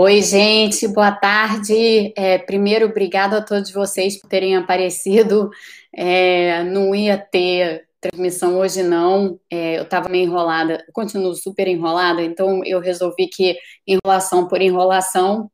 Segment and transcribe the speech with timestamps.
[0.00, 2.12] Oi, gente, boa tarde.
[2.16, 5.50] É, primeiro, obrigado a todos vocês por terem aparecido.
[5.92, 9.40] É, não ia ter transmissão hoje, não.
[9.50, 15.50] É, eu estava meio enrolada, continuo super enrolada, então eu resolvi que enrolação por enrolação,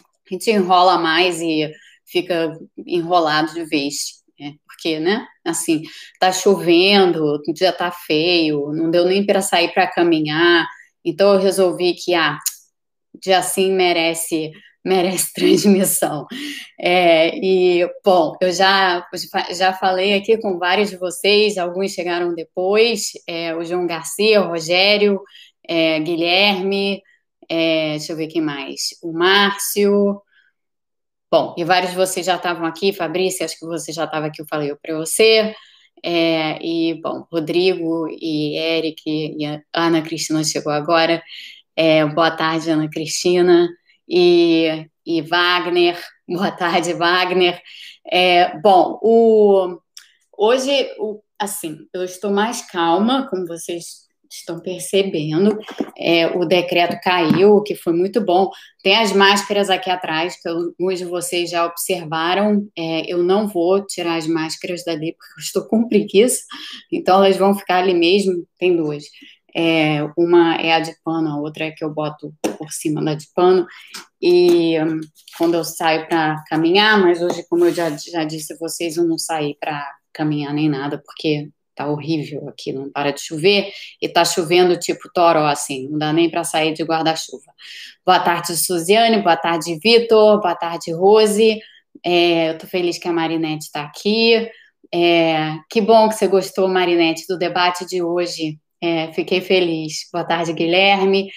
[0.00, 1.70] a gente enrola mais e
[2.06, 4.22] fica enrolado de vez.
[4.40, 5.26] É, porque, né?
[5.44, 5.82] Assim,
[6.18, 10.66] tá chovendo, o dia tá feio, não deu nem para sair para caminhar.
[11.04, 12.38] Então eu resolvi que, ah,
[13.20, 14.52] dia assim merece
[14.84, 16.26] merece transmissão.
[16.78, 19.06] É, e, bom, eu já,
[19.56, 24.48] já falei aqui com vários de vocês, alguns chegaram depois, é, o João Garcia, o
[24.48, 25.20] Rogério,
[25.66, 27.00] é, Guilherme,
[27.48, 30.20] é, deixa eu ver quem mais, o Márcio,
[31.30, 34.42] bom, e vários de vocês já estavam aqui, Fabrício, acho que você já estava aqui,
[34.42, 35.54] eu falei para você,
[36.04, 41.22] é, e, bom, Rodrigo e Eric e Ana Cristina chegou agora,
[41.76, 43.68] é, boa tarde, Ana Cristina
[44.08, 45.98] e, e Wagner.
[46.26, 47.60] Boa tarde, Wagner.
[48.10, 49.78] É, bom, o,
[50.38, 55.58] hoje, o, assim, eu estou mais calma, como vocês estão percebendo.
[55.96, 58.50] É, o decreto caiu, o que foi muito bom.
[58.82, 62.66] Tem as máscaras aqui atrás, que alguns de vocês já observaram.
[62.76, 66.42] É, eu não vou tirar as máscaras dali, porque eu estou com preguiça,
[66.92, 68.46] então elas vão ficar ali mesmo.
[68.58, 69.04] Tem duas.
[69.56, 73.14] É, uma é a de pano, a outra é que eu boto por cima da
[73.14, 73.66] de pano.
[74.20, 75.00] E um,
[75.38, 79.04] quando eu saio para caminhar, mas hoje, como eu já, já disse a vocês, eu
[79.04, 84.08] não saí para caminhar nem nada, porque tá horrível aqui, não para de chover, e
[84.08, 87.52] tá chovendo tipo toró, assim, não dá nem para sair de guarda-chuva.
[88.06, 91.58] Boa tarde, Suziane, boa tarde, Vitor, boa tarde, Rose.
[92.04, 94.48] É, eu tô feliz que a Marinette está aqui.
[94.92, 98.58] É, que bom que você gostou, Marinette, do debate de hoje.
[98.84, 100.10] É, fiquei feliz.
[100.12, 101.30] Boa tarde, Guilherme.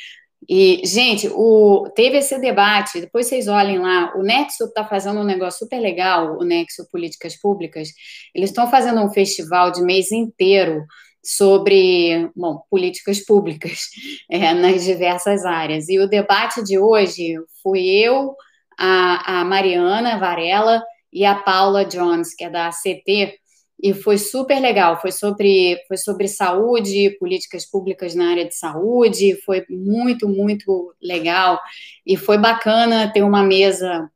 [0.50, 5.24] E, gente, o, teve esse debate, depois vocês olhem lá, o Nexo está fazendo um
[5.24, 7.90] negócio super legal, o Nexo Políticas Públicas,
[8.36, 10.86] eles estão fazendo um festival de mês inteiro
[11.24, 13.88] sobre, bom, políticas públicas
[14.30, 15.88] é, nas diversas áreas.
[15.88, 18.36] E o debate de hoje fui eu,
[18.78, 20.84] a, a Mariana Varela
[21.14, 23.40] e a Paula Jones, que é da ACT,
[23.82, 25.00] e foi super legal.
[25.00, 31.60] Foi sobre, foi sobre saúde, políticas públicas na área de saúde, foi muito, muito legal.
[32.06, 34.10] E foi bacana ter uma mesa.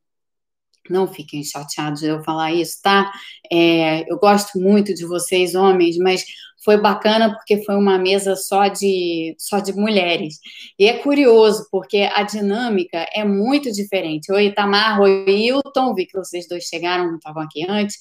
[0.89, 3.11] Não fiquem chateados de eu falar isso, tá?
[3.51, 6.25] É, eu gosto muito de vocês, homens, mas
[6.63, 10.35] foi bacana porque foi uma mesa só de só de mulheres.
[10.77, 14.31] E é curioso, porque a dinâmica é muito diferente.
[14.31, 17.97] Oi, Itamar, oi, Hilton, vi que vocês dois chegaram, não estavam aqui antes.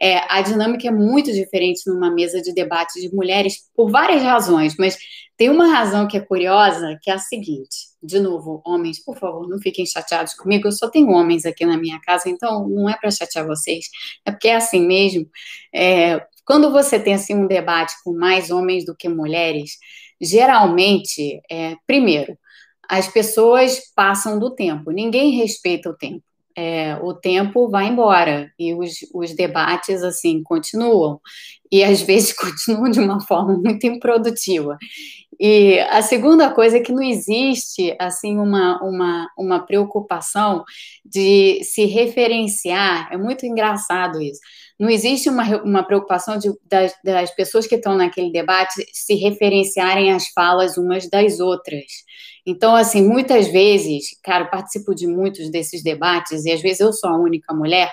[0.00, 4.74] É, a dinâmica é muito diferente numa mesa de debate de mulheres, por várias razões,
[4.78, 4.96] mas
[5.36, 7.92] tem uma razão que é curiosa, que é a seguinte.
[8.02, 10.68] De novo, homens, por favor, não fiquem chateados comigo.
[10.68, 13.86] Eu só tenho homens aqui na minha casa, então não é para chatear vocês.
[14.24, 15.26] É porque é assim mesmo.
[15.74, 19.78] É, quando você tem assim um debate com mais homens do que mulheres,
[20.20, 22.36] geralmente, é, primeiro,
[22.88, 26.22] as pessoas passam do tempo, ninguém respeita o tempo.
[26.54, 31.18] É, o tempo vai embora e os, os debates assim continuam
[31.70, 34.76] e às vezes continuam de uma forma muito improdutiva.
[35.40, 40.62] E a segunda coisa é que não existe assim uma, uma, uma preocupação
[41.02, 43.08] de se referenciar.
[43.10, 44.40] É muito engraçado isso
[44.82, 50.10] não existe uma, uma preocupação de, das, das pessoas que estão naquele debate se referenciarem
[50.10, 51.84] às falas umas das outras.
[52.44, 56.92] Então, assim, muitas vezes, cara, eu participo de muitos desses debates, e às vezes eu
[56.92, 57.92] sou a única mulher.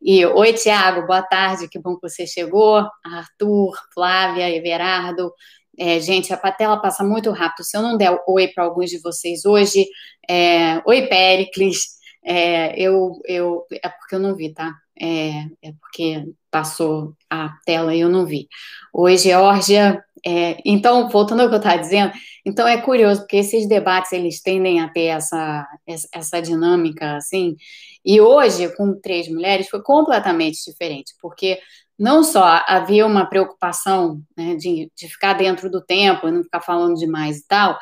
[0.00, 2.86] E, oi, Tiago, boa tarde, que bom que você chegou.
[3.04, 5.32] Arthur, Flávia, Everardo.
[5.76, 7.64] É, gente, a patela passa muito rápido.
[7.64, 9.84] Se eu não der oi para alguns de vocês hoje,
[10.30, 11.98] é, oi, Péricles.
[12.24, 14.72] É, eu, eu, é porque eu não vi, tá?
[15.00, 18.48] É, é porque passou a tela e eu não vi.
[18.92, 20.02] Oi, Geórgia.
[20.26, 22.12] É, então, voltando ao que eu estava dizendo,
[22.44, 25.66] então é curioso, porque esses debates, eles tendem a ter essa,
[26.12, 27.56] essa dinâmica, assim,
[28.04, 31.60] e hoje, com três mulheres, foi completamente diferente, porque
[31.98, 36.94] não só havia uma preocupação né, de, de ficar dentro do tempo, não ficar falando
[36.94, 37.78] demais e tal,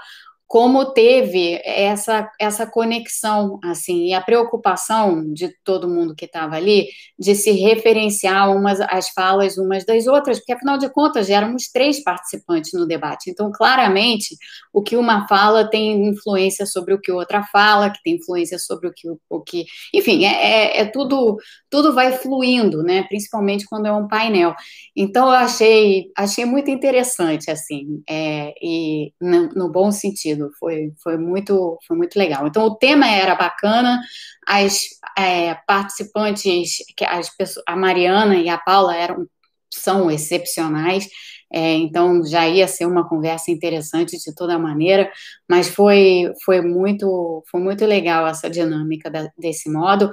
[0.49, 6.87] como teve essa, essa conexão, assim, e a preocupação de todo mundo que estava ali
[7.19, 12.03] de se referenciar umas as falas umas das outras, porque afinal de contas éramos três
[12.03, 13.29] participantes no debate.
[13.29, 14.37] Então, claramente,
[14.73, 18.89] o que uma fala tem influência sobre o que outra fala, que tem influência sobre
[18.89, 21.39] o que o que, enfim, é, é, é tudo
[21.69, 23.03] tudo vai fluindo, né?
[23.05, 24.55] Principalmente quando é um painel.
[24.95, 30.93] Então, eu achei achei muito interessante, assim, é, e no, no bom sentido divertido, foi,
[31.03, 32.47] foi, muito, foi muito legal.
[32.47, 34.01] Então, o tema era bacana,
[34.47, 34.83] as
[35.19, 36.79] é, participantes,
[37.09, 39.27] as pessoas, a Mariana e a Paula eram,
[39.73, 41.09] são excepcionais,
[41.53, 45.11] é, então já ia ser uma conversa interessante de toda maneira,
[45.49, 50.11] mas foi, foi, muito, foi muito legal essa dinâmica da, desse modo.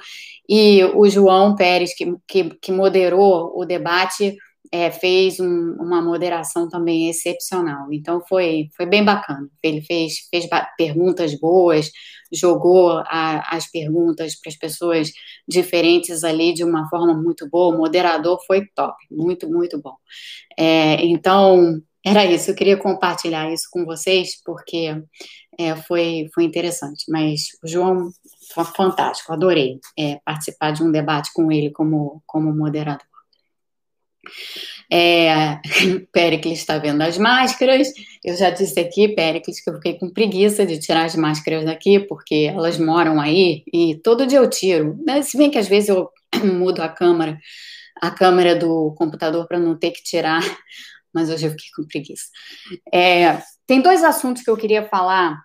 [0.47, 4.37] E o João Pérez, que, que, que moderou o debate,
[4.73, 7.93] é, fez um, uma moderação também excepcional.
[7.93, 9.47] Então foi, foi bem bacana.
[9.61, 11.91] Ele fez, fez perguntas boas,
[12.31, 15.11] jogou a, as perguntas para as pessoas
[15.47, 17.75] diferentes ali de uma forma muito boa.
[17.75, 19.93] O moderador foi top, muito, muito bom.
[20.57, 22.49] É, então, era isso.
[22.49, 24.99] Eu queria compartilhar isso com vocês, porque
[25.59, 27.05] é, foi, foi interessante.
[27.09, 28.09] Mas o João
[28.51, 33.12] foi fantástico, adorei é, participar de um debate com ele como, como moderador.
[34.91, 35.59] É,
[36.11, 37.87] Péricles está vendo as máscaras.
[38.23, 41.99] Eu já disse aqui, Péricles, que eu fiquei com preguiça de tirar as máscaras daqui,
[41.99, 44.97] porque elas moram aí e todo dia eu tiro.
[45.05, 45.21] Né?
[45.21, 46.09] Se bem que às vezes eu
[46.43, 47.39] mudo a câmera,
[48.01, 50.41] a câmera do computador para não ter que tirar,
[51.13, 52.25] mas hoje eu fiquei com preguiça.
[52.93, 55.41] É, tem dois assuntos que eu queria falar,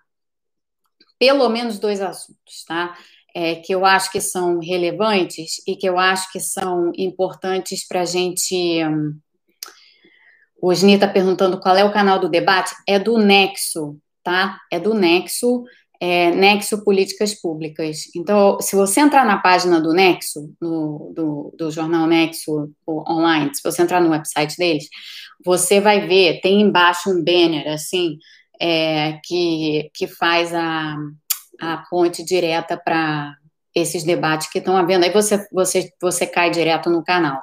[1.17, 2.95] pelo menos dois assuntos, tá?
[3.35, 8.01] É, que eu acho que são relevantes e que eu acho que são importantes para
[8.01, 8.83] a gente.
[8.83, 9.17] Hum,
[10.61, 12.75] o Osni está perguntando qual é o canal do debate.
[12.87, 14.59] É do Nexo, tá?
[14.69, 15.63] É do Nexo,
[16.01, 18.13] é, Nexo Políticas Públicas.
[18.15, 23.63] Então, se você entrar na página do Nexo, no, do, do jornal Nexo online, se
[23.63, 24.89] você entrar no website deles,
[25.45, 28.17] você vai ver, tem embaixo um banner, assim,
[28.59, 30.97] é, que, que faz a
[31.59, 33.35] a ponte direta para
[33.75, 35.05] esses debates que estão havendo.
[35.05, 37.41] Aí você, você, você cai direto no canal.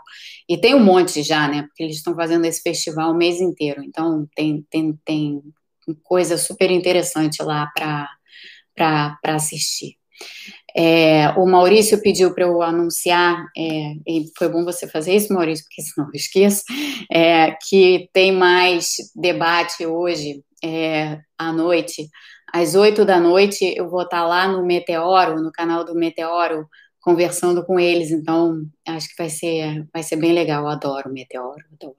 [0.48, 1.62] E tem um monte já, né?
[1.62, 3.82] Porque eles estão fazendo esse festival o mês inteiro.
[3.82, 5.42] Então, tem, tem, tem
[6.02, 9.96] coisa super interessante lá para assistir.
[10.78, 15.64] É, o Maurício pediu para eu anunciar, é, e foi bom você fazer isso, Maurício,
[15.64, 16.64] porque senão eu esqueço,
[17.10, 22.08] é, que tem mais debate hoje é, à noite
[22.62, 26.68] às oito da noite eu vou estar lá no Meteoro, no canal do Meteoro,
[27.00, 28.10] conversando com eles.
[28.10, 30.64] Então, acho que vai ser, vai ser bem legal.
[30.64, 31.96] Eu adoro o Meteoro, adoro.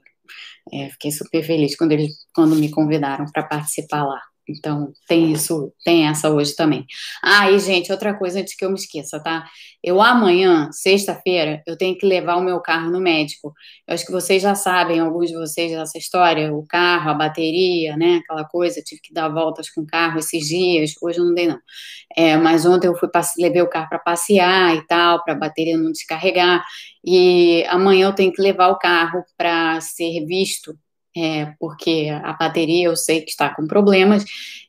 [0.73, 4.21] É, fiquei super feliz quando eles, quando me convidaram para participar lá.
[4.49, 6.85] Então, tem isso, tem essa hoje também.
[7.23, 9.45] Ah, e gente, outra coisa antes que eu me esqueça, tá?
[9.83, 13.53] Eu amanhã, sexta-feira, eu tenho que levar o meu carro no médico.
[13.87, 17.95] Eu acho que vocês já sabem, alguns de vocês, essa história, o carro, a bateria,
[17.97, 18.17] né?
[18.23, 21.47] Aquela coisa, tive que dar voltas com o carro esses dias, hoje eu não dei,
[21.47, 21.59] não.
[22.15, 25.77] É, mas ontem eu fui, levei o carro para passear e tal, para a bateria
[25.77, 26.63] não descarregar.
[27.05, 30.77] E amanhã eu tenho que levar o carro para ser visto
[31.17, 34.23] é, porque a bateria eu sei que está com problemas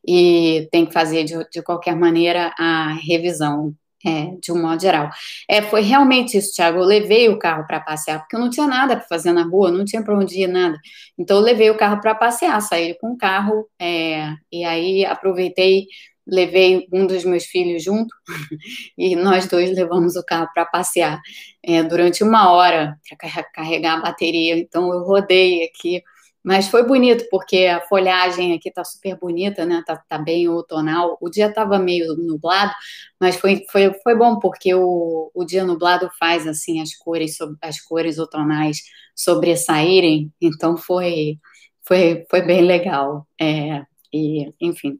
[0.07, 3.75] e tem que fazer de, de qualquer maneira a revisão
[4.05, 5.11] é, de um modo geral.
[5.49, 6.79] É, foi realmente isso, Thiago.
[6.79, 9.71] Eu levei o carro para passear, porque eu não tinha nada para fazer na rua,
[9.71, 10.79] não tinha para onde ir, nada.
[11.19, 15.87] Então, eu levei o carro para passear, saí com o carro, é, e aí aproveitei,
[16.27, 18.15] levei um dos meus filhos junto,
[18.97, 21.21] e nós dois levamos o carro para passear
[21.63, 24.57] é, durante uma hora para carregar a bateria.
[24.57, 26.03] Então, eu rodei aqui
[26.49, 29.83] mas foi bonito, porque a folhagem aqui tá super bonita, né?
[29.87, 31.19] Tá, tá bem outonal.
[31.21, 32.73] O dia tava meio nublado,
[33.21, 37.79] mas foi, foi, foi bom, porque o, o dia nublado faz, assim, as cores, as
[37.83, 38.79] cores outonais
[39.15, 40.33] sobressaírem.
[40.41, 41.39] Então, foi,
[41.87, 43.29] foi, foi bem legal.
[43.39, 44.99] É, e, enfim,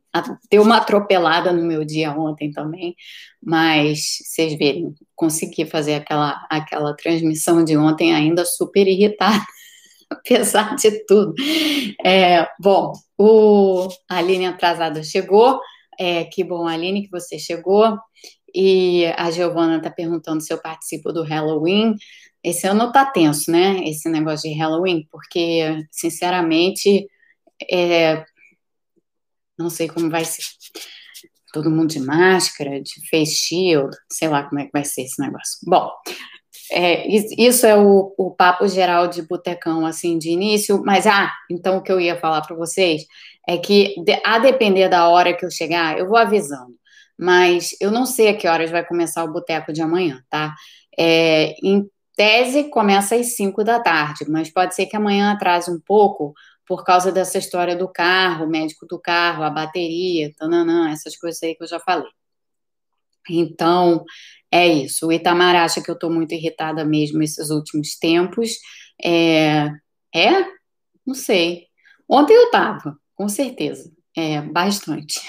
[0.51, 2.95] deu uma atropelada no meu dia ontem também,
[3.43, 9.43] mas vocês verem, consegui fazer aquela, aquela transmissão de ontem ainda super irritada.
[10.11, 11.35] apesar de tudo.
[12.05, 15.61] É, bom, o a Aline atrasada chegou.
[15.99, 17.99] É, que bom, Aline, que você chegou.
[18.55, 21.95] E a Giovana está perguntando se eu participo do Halloween.
[22.43, 23.83] Esse ano tá tenso, né?
[23.85, 27.07] Esse negócio de Halloween, porque, sinceramente,
[27.71, 28.25] é,
[29.59, 30.43] não sei como vai ser.
[31.53, 35.21] Todo mundo de máscara, de face shield, sei lá como é que vai ser esse
[35.21, 35.59] negócio.
[35.67, 35.91] Bom,
[36.71, 41.79] é, isso é o, o, papo geral de botecão, assim, de início, mas, ah, então
[41.79, 43.07] o que eu ia falar para vocês
[43.49, 43.95] é que,
[44.25, 46.75] a depender da hora que eu chegar, eu vou avisando,
[47.19, 50.55] mas eu não sei a que horas vai começar o boteco de amanhã, tá?
[50.99, 55.81] É, em tese, começa às 5 da tarde, mas pode ser que amanhã atrase um
[55.81, 56.35] pouco,
[56.67, 61.43] por causa dessa história do carro, o médico do carro, a bateria, tananã, essas coisas
[61.43, 62.11] aí que eu já falei.
[63.31, 64.05] Então,
[64.51, 65.07] é isso.
[65.07, 68.53] O Itamar acha que eu estou muito irritada mesmo esses últimos tempos.
[69.05, 69.69] É,
[70.15, 70.45] é?
[71.07, 71.67] Não sei.
[72.09, 73.91] Ontem eu estava, com certeza.
[74.17, 75.21] É, bastante.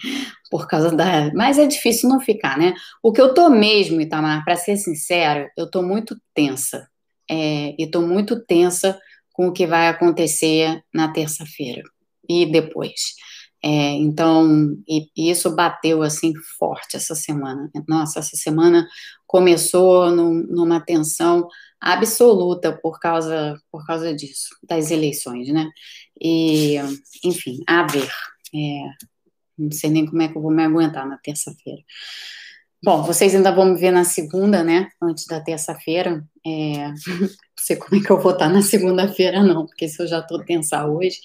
[0.50, 1.32] Por causa da.
[1.34, 2.72] Mas é difícil não ficar, né?
[3.02, 6.88] O que eu tô mesmo, Itamar, para ser sincero, eu tô muito tensa.
[7.30, 8.98] É, e tô muito tensa
[9.34, 11.82] com o que vai acontecer na terça-feira
[12.28, 13.14] e depois.
[13.62, 17.70] É, então, e, e, isso bateu assim forte essa semana.
[17.88, 18.86] Nossa, essa semana
[19.26, 21.48] começou num, numa tensão
[21.80, 25.68] absoluta por causa, por causa disso, das eleições, né?
[26.20, 26.76] E,
[27.24, 28.08] enfim, a ver.
[28.54, 29.08] É,
[29.58, 31.82] não sei nem como é que eu vou me aguentar na terça-feira.
[32.82, 34.88] Bom, vocês ainda vão me ver na segunda, né?
[35.02, 36.24] Antes da terça-feira.
[36.46, 36.88] É...
[37.58, 40.20] Não sei como é que eu vou estar na segunda-feira, não, porque se eu já
[40.20, 41.18] estou tensa hoje.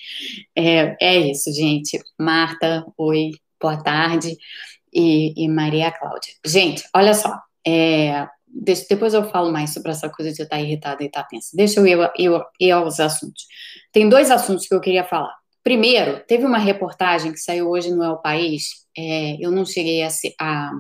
[0.56, 2.00] É, é isso, gente.
[2.20, 3.30] Marta, oi,
[3.62, 4.36] boa tarde.
[4.92, 6.34] E, e Maria Cláudia.
[6.44, 7.40] Gente, olha só.
[7.66, 11.50] É, deixa, depois eu falo mais sobre essa coisa de estar irritada e estar tensa.
[11.54, 13.46] Deixa eu ir, ir, ir aos assuntos.
[13.92, 15.36] Tem dois assuntos que eu queria falar.
[15.64, 18.84] Primeiro, teve uma reportagem que saiu hoje no El País.
[18.98, 20.10] É, eu não cheguei a,
[20.42, 20.72] a,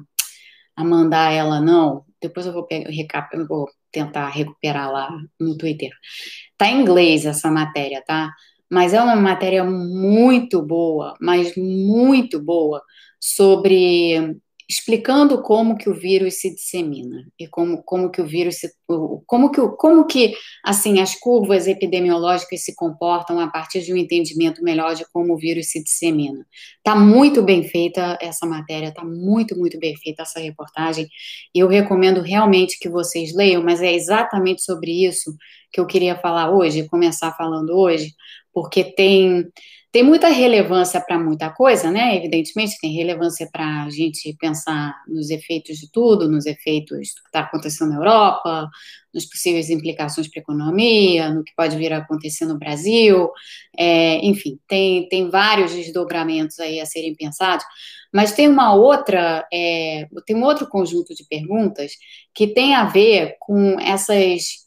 [0.76, 2.06] a, mandar ela, não.
[2.22, 2.90] Depois eu vou, pegar,
[3.34, 5.92] eu vou tentar recuperar lá no Twitter.
[6.58, 8.32] Tá em inglês essa matéria, tá?
[8.70, 12.82] Mas é uma matéria muito boa, mas muito boa,
[13.20, 14.38] sobre
[14.74, 18.72] explicando como que o vírus se dissemina e como, como que o vírus se,
[19.28, 24.64] como que como que assim as curvas epidemiológicas se comportam a partir de um entendimento
[24.64, 26.44] melhor de como o vírus se dissemina.
[26.84, 31.08] Tá muito bem feita essa matéria, tá muito muito bem feita essa reportagem
[31.54, 35.36] e eu recomendo realmente que vocês leiam, mas é exatamente sobre isso
[35.72, 38.12] que eu queria falar hoje, começar falando hoje,
[38.52, 39.48] porque tem
[39.94, 42.18] tem muita relevância para muita coisa, né?
[42.18, 47.28] Evidentemente, tem relevância para a gente pensar nos efeitos de tudo, nos efeitos do que
[47.28, 48.68] está acontecendo na Europa,
[49.14, 53.30] nas possíveis implicações para a economia, no que pode vir a acontecer no Brasil,
[53.78, 57.64] é, enfim, tem, tem vários desdobramentos aí a serem pensados,
[58.12, 61.92] mas tem uma outra, é, tem um outro conjunto de perguntas
[62.34, 64.64] que tem a ver com essas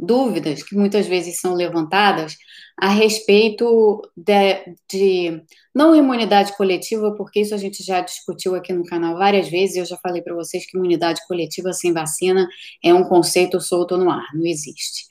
[0.00, 2.36] dúvidas que muitas vezes são levantadas
[2.78, 5.42] a respeito de, de,
[5.74, 9.86] não imunidade coletiva, porque isso a gente já discutiu aqui no canal várias vezes, eu
[9.86, 12.46] já falei para vocês que imunidade coletiva sem vacina
[12.84, 15.06] é um conceito solto no ar, não existe.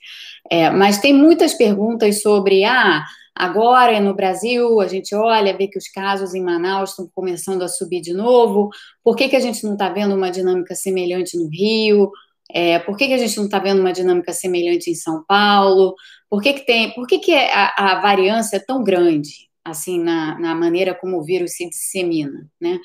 [0.48, 3.04] É, mas tem muitas perguntas sobre, ah,
[3.34, 7.68] agora no Brasil a gente olha, vê que os casos em Manaus estão começando a
[7.68, 8.70] subir de novo,
[9.02, 12.12] por que, que a gente não está vendo uma dinâmica semelhante no Rio?
[12.52, 15.94] É, por que, que a gente não está vendo uma dinâmica semelhante em São Paulo?
[16.30, 19.46] Por que, que tem, por que, que a, a variância é tão grande?
[19.68, 22.78] assim, na, na, maneira como o vírus se dissemina, né?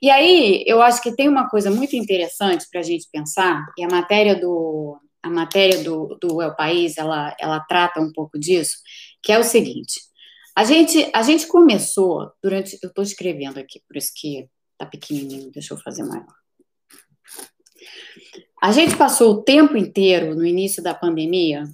[0.00, 3.82] E aí, eu acho que tem uma coisa muito interessante para a gente pensar, e
[3.82, 8.76] a matéria do, a matéria do, do El País, ela, ela trata um pouco disso,
[9.22, 10.00] que é o seguinte,
[10.56, 14.48] a gente, a gente começou, durante, eu estou escrevendo aqui, por isso que
[14.78, 16.26] tá pequenininho, deixa eu fazer maior.
[18.60, 21.64] A gente passou o tempo inteiro, no início da pandemia,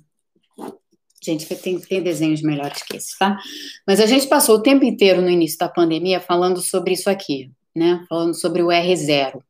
[1.23, 3.39] gente, tem, tem desenhos melhores que esse, tá?
[3.87, 7.51] Mas a gente passou o tempo inteiro no início da pandemia falando sobre isso aqui,
[7.75, 8.05] né?
[8.09, 9.41] Falando sobre o R0.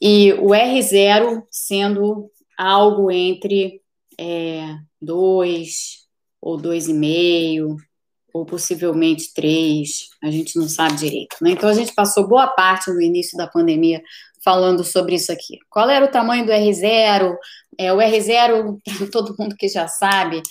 [0.00, 3.82] E o R0 sendo algo entre
[4.18, 6.02] é, 2
[6.40, 7.76] ou 2,5,
[8.32, 11.50] ou possivelmente 3, a gente não sabe direito, né?
[11.50, 14.02] Então a gente passou boa parte no início da pandemia
[14.44, 15.58] falando sobre isso aqui.
[15.70, 17.34] Qual era o tamanho do R0?
[17.78, 18.78] É, o R0,
[19.10, 20.42] todo mundo que já sabe.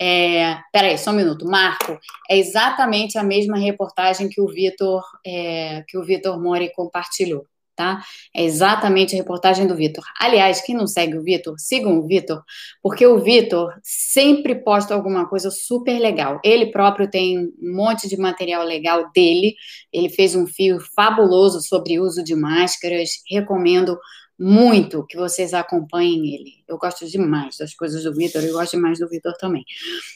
[0.00, 1.46] É, peraí, só um minuto.
[1.46, 1.98] Marco,
[2.28, 8.02] é exatamente a mesma reportagem que o Vitor é, que o Vitor Mori compartilhou tá?
[8.34, 10.02] É exatamente a reportagem do Vitor.
[10.18, 12.42] Aliás, quem não segue o Vitor, sigam o Vitor,
[12.82, 16.40] porque o Vitor sempre posta alguma coisa super legal.
[16.42, 19.54] Ele próprio tem um monte de material legal dele.
[19.92, 23.10] Ele fez um fio fabuloso sobre uso de máscaras.
[23.30, 23.98] Recomendo
[24.38, 26.52] muito que vocês acompanhem ele.
[26.66, 29.64] Eu gosto demais das coisas do Vitor, eu gosto demais do Vitor também.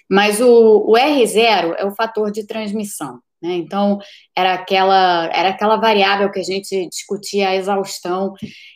[0.08, 3.20] Mas o, o R0 é o fator de transmissão.
[3.42, 3.54] Né?
[3.54, 3.98] Então,
[4.36, 8.34] era aquela, era aquela variável que a gente discutia a exaustão.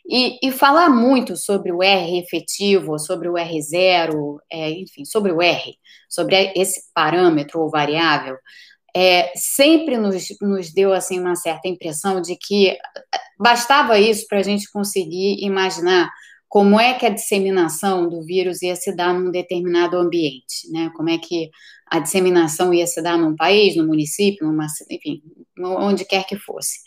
[0.09, 5.43] E, e falar muito sobre o R efetivo, sobre o R0, é, enfim, sobre o
[5.43, 5.77] R,
[6.09, 8.37] sobre esse parâmetro ou variável,
[8.97, 12.79] é, sempre nos, nos deu assim uma certa impressão de que
[13.39, 16.09] bastava isso para a gente conseguir imaginar
[16.55, 20.89] como é que a disseminação do vírus ia se dar num determinado ambiente, né?
[20.95, 21.51] Como é que
[21.85, 25.21] a disseminação ia se dar num país, no município, numa, enfim,
[25.59, 26.79] onde quer que fosse.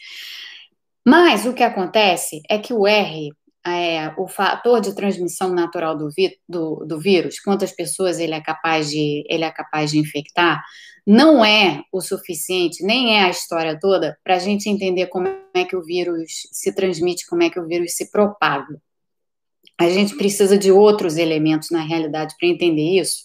[1.06, 3.30] Mas o que acontece é que o R,
[3.66, 8.40] é, o fator de transmissão natural do, vi, do, do, vírus, quantas pessoas ele é
[8.40, 10.64] capaz de ele é capaz de infectar,
[11.06, 15.66] não é o suficiente, nem é a história toda para a gente entender como é
[15.66, 18.82] que o vírus se transmite, como é que o vírus se propaga.
[19.80, 23.22] A gente precisa de outros elementos na realidade para entender isso.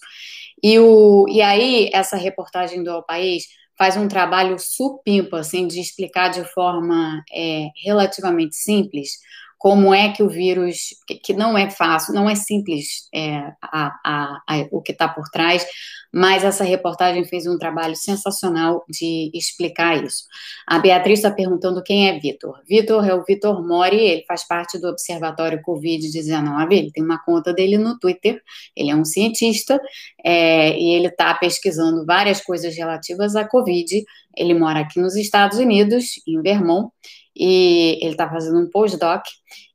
[0.61, 3.45] E, o, e aí, essa reportagem do Ao País
[3.77, 9.17] faz um trabalho supimpa, assim, de explicar de forma é, relativamente simples
[9.63, 10.89] como é que o vírus,
[11.23, 15.29] que não é fácil, não é simples é, a, a, a, o que está por
[15.29, 15.65] trás,
[16.13, 20.25] mas essa reportagem fez um trabalho sensacional de explicar isso.
[20.67, 22.59] A Beatriz está perguntando quem é Vitor.
[22.67, 27.53] Vitor é o Vitor Mori, ele faz parte do Observatório Covid-19, ele tem uma conta
[27.53, 28.41] dele no Twitter,
[28.75, 29.79] ele é um cientista
[30.25, 34.03] é, e ele está pesquisando várias coisas relativas à Covid.
[34.35, 36.91] Ele mora aqui nos Estados Unidos, em Vermont,
[37.35, 39.27] e ele está fazendo um postdoc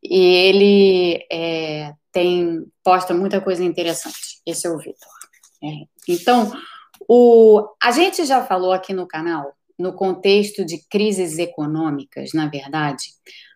[0.02, 4.40] e ele é, tem posta muita coisa interessante.
[4.46, 5.08] Esse é o Vitor.
[5.62, 5.86] É.
[6.08, 6.52] Então,
[7.08, 13.04] o, a gente já falou aqui no canal, no contexto de crises econômicas, na verdade,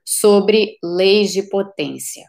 [0.05, 2.25] sobre leis de potência.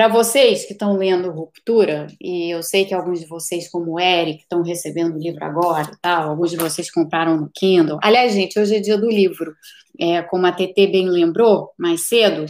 [0.00, 4.00] Para vocês que estão lendo Ruptura, e eu sei que alguns de vocês, como o
[4.00, 7.98] Eric, estão recebendo o livro agora e tal, alguns de vocês compraram no Kindle.
[8.02, 9.54] Aliás, gente, hoje é dia do livro,
[10.00, 12.46] é, como a TT bem lembrou mais cedo,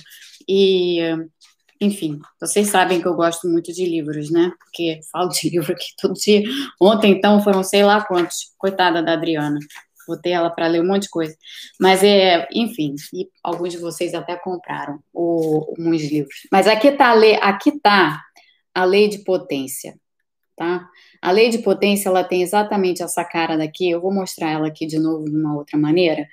[0.49, 1.01] e,
[1.81, 4.53] enfim, vocês sabem que eu gosto muito de livros, né?
[4.57, 6.45] Porque falo de livro aqui todo dia.
[6.81, 8.55] Ontem, então, foram sei lá quantos.
[8.59, 9.59] Coitada da Adriana
[10.11, 11.37] botei ela para ler um monte de coisa.
[11.79, 16.47] Mas é, enfim, e alguns de vocês até compraram o, uns livros.
[16.51, 18.21] Mas aqui está aqui tá
[18.75, 19.95] a lei de potência,
[20.57, 20.89] tá?
[21.23, 23.91] A lei de potência ela tem exatamente essa cara daqui.
[23.91, 26.27] Eu vou mostrar ela aqui de novo de uma outra maneira.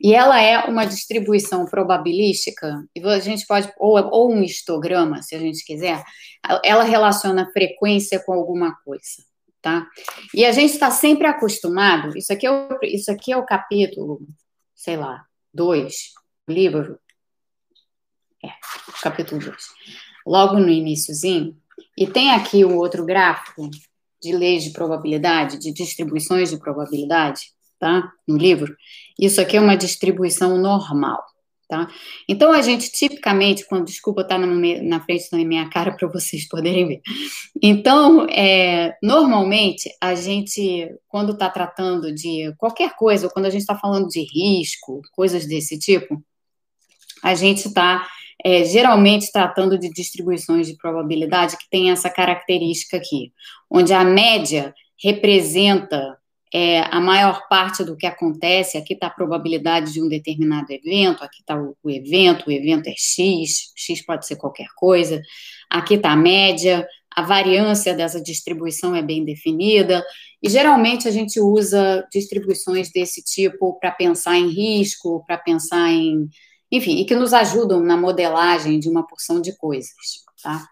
[0.00, 5.36] E ela é uma distribuição probabilística, e a gente pode, ou, ou um histograma, se
[5.36, 6.02] a gente quiser,
[6.64, 9.22] ela relaciona frequência com alguma coisa
[9.62, 9.86] tá?
[10.34, 14.20] E a gente está sempre acostumado, isso aqui, é o, isso aqui é o capítulo,
[14.74, 15.94] sei lá, 2,
[16.48, 16.98] livro,
[18.44, 18.48] é,
[19.00, 19.56] capítulo 2,
[20.26, 21.56] logo no iníciozinho,
[21.96, 23.70] e tem aqui o outro gráfico
[24.20, 28.12] de leis de probabilidade, de distribuições de probabilidade, tá?
[28.26, 28.76] No livro.
[29.18, 31.24] Isso aqui é uma distribuição normal.
[31.72, 31.88] Tá?
[32.28, 36.46] Então, a gente tipicamente, quando desculpa estar tá na, frente da minha cara para vocês
[36.46, 37.00] poderem ver.
[37.62, 43.62] Então, é, normalmente, a gente, quando está tratando de qualquer coisa, ou quando a gente
[43.62, 46.22] está falando de risco, coisas desse tipo,
[47.24, 48.06] a gente está
[48.44, 53.32] é, geralmente tratando de distribuições de probabilidade que tem essa característica aqui,
[53.70, 56.18] onde a média representa
[56.52, 61.24] é, a maior parte do que acontece, aqui está a probabilidade de um determinado evento,
[61.24, 65.22] aqui está o, o, evento, o evento é X, X pode ser qualquer coisa,
[65.70, 70.04] aqui está a média, a variância dessa distribuição é bem definida,
[70.42, 76.28] e geralmente a gente usa distribuições desse tipo para pensar em risco, para pensar em.
[76.70, 79.92] Enfim, e que nos ajudam na modelagem de uma porção de coisas,
[80.42, 80.66] tá?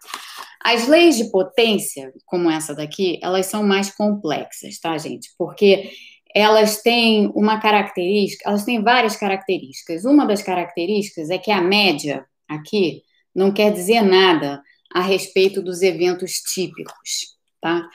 [0.63, 5.29] As leis de potência, como essa daqui, elas são mais complexas, tá, gente?
[5.37, 5.91] Porque
[6.35, 10.05] elas têm uma característica, elas têm várias características.
[10.05, 13.01] Uma das características é que a média aqui
[13.33, 14.61] não quer dizer nada
[14.93, 17.87] a respeito dos eventos típicos, tá?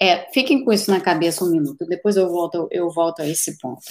[0.00, 3.58] É, fiquem com isso na cabeça um minuto, depois eu volto, eu volto a esse
[3.58, 3.82] ponto.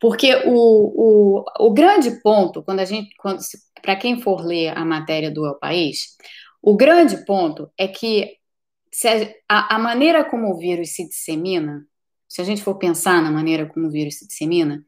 [0.00, 3.40] Porque o, o, o grande ponto, quando a gente, quando,
[3.80, 6.16] para quem for ler a matéria do El País,
[6.66, 8.38] o grande ponto é que
[9.46, 11.86] a, a, maneira como o vírus se dissemina,
[12.26, 14.82] se a gente for pensar na maneira como o vírus se dissemina,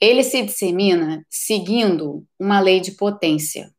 [0.00, 3.74] ele se dissemina seguindo uma lei de potência.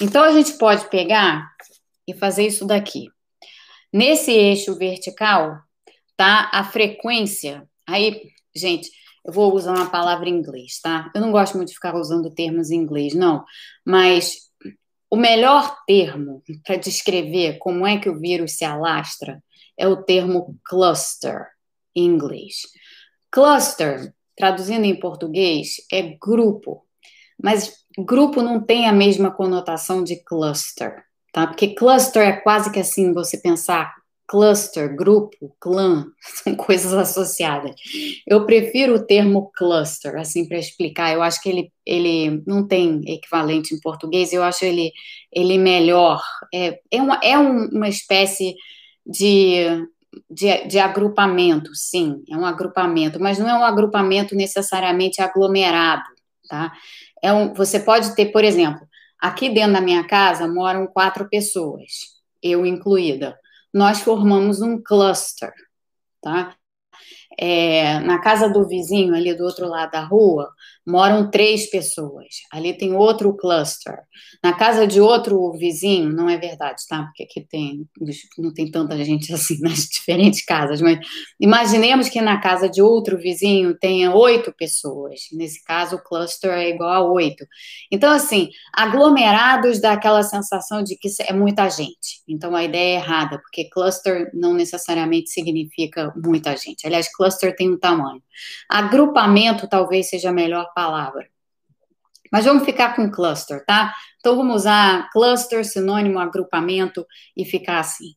[0.00, 1.46] Então a gente pode pegar
[2.06, 3.08] e fazer isso daqui.
[3.92, 5.58] Nesse eixo vertical
[6.16, 7.68] tá a frequência.
[7.86, 8.22] Aí,
[8.56, 8.90] gente,
[9.22, 11.10] eu vou usar uma palavra em inglês, tá?
[11.14, 13.44] Eu não gosto muito de ficar usando termos em inglês, não,
[13.84, 14.47] mas
[15.10, 19.42] o melhor termo para descrever como é que o vírus se alastra
[19.76, 21.46] é o termo cluster,
[21.94, 22.62] em inglês.
[23.30, 26.84] Cluster, traduzindo em português, é grupo,
[27.42, 31.46] mas grupo não tem a mesma conotação de cluster, tá?
[31.46, 33.94] Porque cluster é quase que assim você pensar
[34.28, 37.74] cluster, grupo, clã, são coisas associadas.
[38.26, 41.12] Eu prefiro o termo cluster, assim, para explicar.
[41.12, 44.92] Eu acho que ele, ele não tem equivalente em português, eu acho ele,
[45.32, 46.22] ele melhor.
[46.54, 48.54] É, é, uma, é um, uma espécie
[49.06, 49.64] de,
[50.30, 56.04] de, de agrupamento, sim, é um agrupamento, mas não é um agrupamento necessariamente aglomerado,
[56.46, 56.72] tá?
[57.22, 58.86] É um, você pode ter, por exemplo,
[59.18, 63.38] aqui dentro da minha casa moram quatro pessoas, eu incluída.
[63.72, 65.52] Nós formamos um cluster,
[66.20, 66.56] tá?
[67.38, 70.52] É, na casa do vizinho, ali do outro lado da rua,
[70.88, 72.26] moram três pessoas.
[72.50, 73.98] Ali tem outro cluster.
[74.42, 77.02] Na casa de outro vizinho, não é verdade, tá?
[77.02, 77.86] Porque aqui tem,
[78.38, 80.98] não tem tanta gente assim nas diferentes casas, mas
[81.38, 85.20] imaginemos que na casa de outro vizinho tenha oito pessoas.
[85.32, 87.44] Nesse caso, o cluster é igual a oito.
[87.92, 92.22] Então, assim, aglomerados dá aquela sensação de que é muita gente.
[92.26, 96.86] Então, a ideia é errada, porque cluster não necessariamente significa muita gente.
[96.86, 98.22] Aliás, cluster tem um tamanho.
[98.68, 101.28] Agrupamento talvez seja melhor palavra.
[102.30, 103.92] Mas vamos ficar com cluster, tá?
[104.20, 107.04] Então vamos usar cluster, sinônimo, agrupamento
[107.36, 108.14] e ficar assim.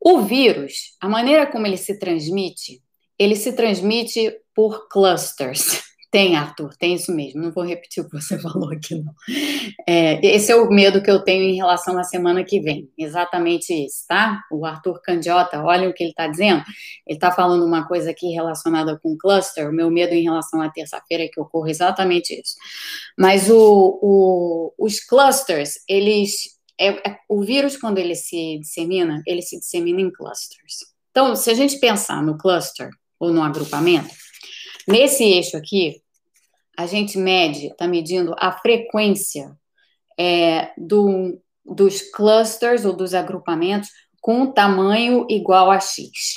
[0.00, 2.82] O vírus, a maneira como ele se transmite,
[3.18, 5.82] ele se transmite por clusters.
[6.12, 7.40] Tem, Arthur, tem isso mesmo.
[7.40, 9.14] Não vou repetir o que você falou aqui, não.
[9.88, 12.92] É, esse é o medo que eu tenho em relação à semana que vem.
[12.98, 14.42] Exatamente isso, tá?
[14.52, 16.62] O Arthur Candiota, olha o que ele está dizendo.
[17.06, 19.66] Ele está falando uma coisa aqui relacionada com cluster.
[19.70, 22.56] O meu medo em relação à terça-feira é que ocorra exatamente isso.
[23.18, 26.60] Mas o, o, os clusters, eles.
[26.78, 30.74] É, é, o vírus, quando ele se dissemina, ele se dissemina em clusters.
[31.10, 34.10] Então, se a gente pensar no cluster ou no agrupamento,
[34.86, 36.01] Nesse eixo aqui,
[36.76, 39.56] a gente mede, está medindo a frequência
[40.18, 46.34] é, do, dos clusters ou dos agrupamentos com tamanho igual a x,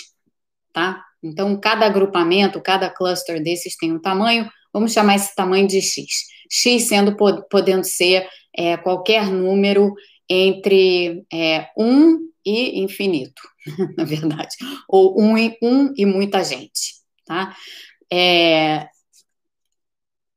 [0.74, 1.04] tá?
[1.24, 6.26] Então, cada agrupamento, cada cluster desses tem um tamanho, vamos chamar esse tamanho de x.
[6.50, 7.15] x sendo,
[7.50, 9.93] podendo ser é, qualquer número
[10.30, 13.41] entre é, 1 e infinito,
[13.98, 14.56] na verdade,
[14.88, 16.95] ou 1 e, 1 e muita gente,
[17.26, 17.56] tá?
[18.12, 18.88] É,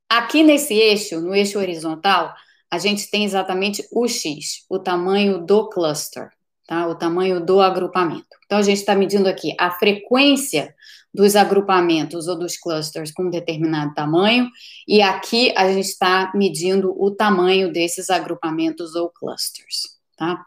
[0.09, 2.33] aqui nesse eixo, no eixo horizontal,
[2.71, 6.29] a gente tem exatamente o X, o tamanho do cluster,
[6.67, 6.87] tá?
[6.87, 8.27] o tamanho do agrupamento.
[8.45, 10.75] Então, a gente está medindo aqui a frequência
[11.13, 14.49] dos agrupamentos ou dos clusters com um determinado tamanho,
[14.87, 19.97] e aqui a gente está medindo o tamanho desses agrupamentos ou clusters.
[20.15, 20.43] Tá?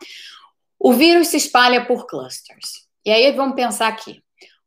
[0.78, 2.86] O vírus se espalha por clusters.
[3.04, 4.22] E aí vamos pensar aqui.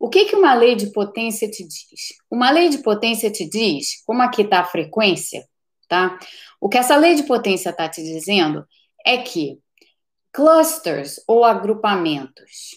[0.05, 2.13] O que, que uma lei de potência te diz?
[2.29, 5.43] Uma lei de potência te diz, como aqui está a frequência,
[5.89, 6.19] tá?
[6.61, 8.63] O que essa lei de potência está te dizendo
[9.03, 9.59] é que
[10.31, 12.75] clusters ou agrupamentos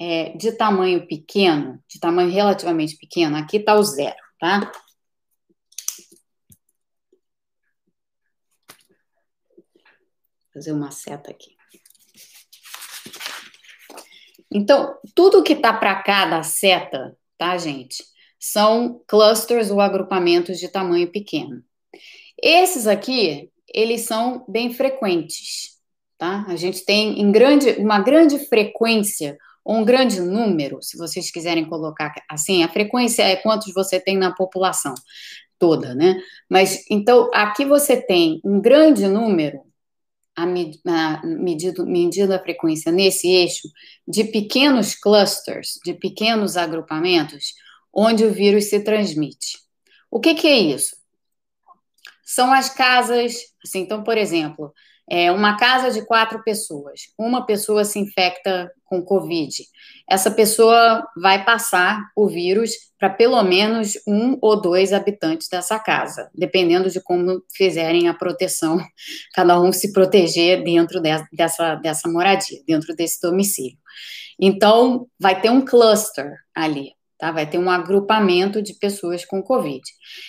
[0.00, 4.72] é, de tamanho pequeno, de tamanho relativamente pequeno, aqui está o zero, tá?
[10.40, 11.51] Vou fazer uma seta aqui.
[14.54, 18.04] Então, tudo que está para cá da seta, tá, gente?
[18.38, 21.62] São clusters ou agrupamentos de tamanho pequeno.
[22.42, 25.78] Esses aqui, eles são bem frequentes,
[26.18, 26.44] tá?
[26.48, 31.64] A gente tem em grande, uma grande frequência ou um grande número, se vocês quiserem
[31.64, 34.94] colocar assim, a frequência é quantos você tem na população
[35.58, 36.20] toda, né?
[36.50, 39.60] Mas então aqui você tem um grande número
[40.42, 43.68] a, a medida, medida a frequência nesse eixo
[44.06, 47.54] de pequenos clusters, de pequenos agrupamentos,
[47.92, 49.58] onde o vírus se transmite.
[50.10, 50.96] O que, que é isso?
[52.24, 54.72] São as casas, assim, então, por exemplo,
[55.08, 59.50] é uma casa de quatro pessoas, uma pessoa se infecta com Covid.
[60.06, 66.30] Essa pessoa vai passar o vírus para pelo menos um ou dois habitantes dessa casa,
[66.34, 68.78] dependendo de como fizerem a proteção,
[69.34, 73.78] cada um se proteger dentro de, dessa, dessa moradia, dentro desse domicílio.
[74.38, 77.32] Então, vai ter um cluster ali, tá?
[77.32, 79.82] Vai ter um agrupamento de pessoas com Covid.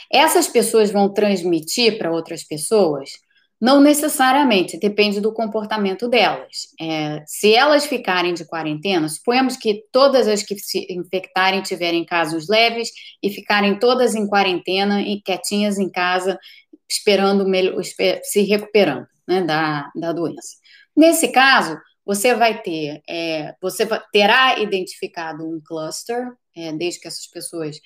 [0.09, 3.09] Essas pessoas vão transmitir para outras pessoas
[3.63, 6.67] não necessariamente, depende do comportamento delas.
[6.77, 12.49] É, se elas ficarem de quarentena, suponhamos que todas as que se infectarem tiverem casos
[12.49, 12.89] leves
[13.23, 16.37] e ficarem todas em quarentena e quietinhas em casa,
[16.89, 17.49] esperando
[18.23, 20.57] se recuperando né, da, da doença.
[20.93, 27.27] Nesse caso, você vai ter, é, você terá identificado um cluster, é, desde que essas
[27.27, 27.79] pessoas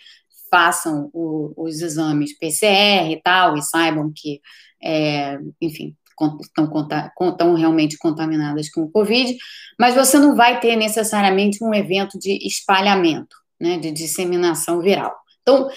[0.50, 4.42] façam o, os exames PCR e tal, e saibam que
[4.84, 5.96] é, enfim,
[6.42, 9.36] estão, realmente contaminadas com o Covid,
[9.80, 15.16] mas você não vai ter necessariamente um evento de espalhamento, né, de disseminação viral.
[15.42, 15.70] Então,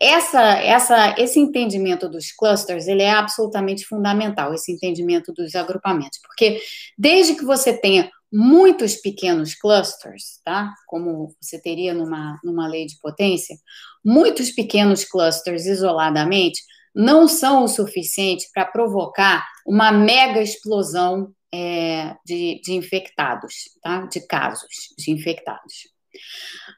[0.00, 6.60] essa, essa, esse entendimento dos clusters, ele é absolutamente fundamental, esse entendimento dos agrupamentos, porque
[6.96, 10.74] desde que você tenha muitos pequenos clusters, tá?
[10.86, 13.56] Como você teria numa, numa lei de potência,
[14.04, 16.60] muitos pequenos clusters isoladamente
[16.94, 24.06] não são o suficiente para provocar uma mega explosão é, de, de, infectados, tá?
[24.06, 25.88] de casos de infectados.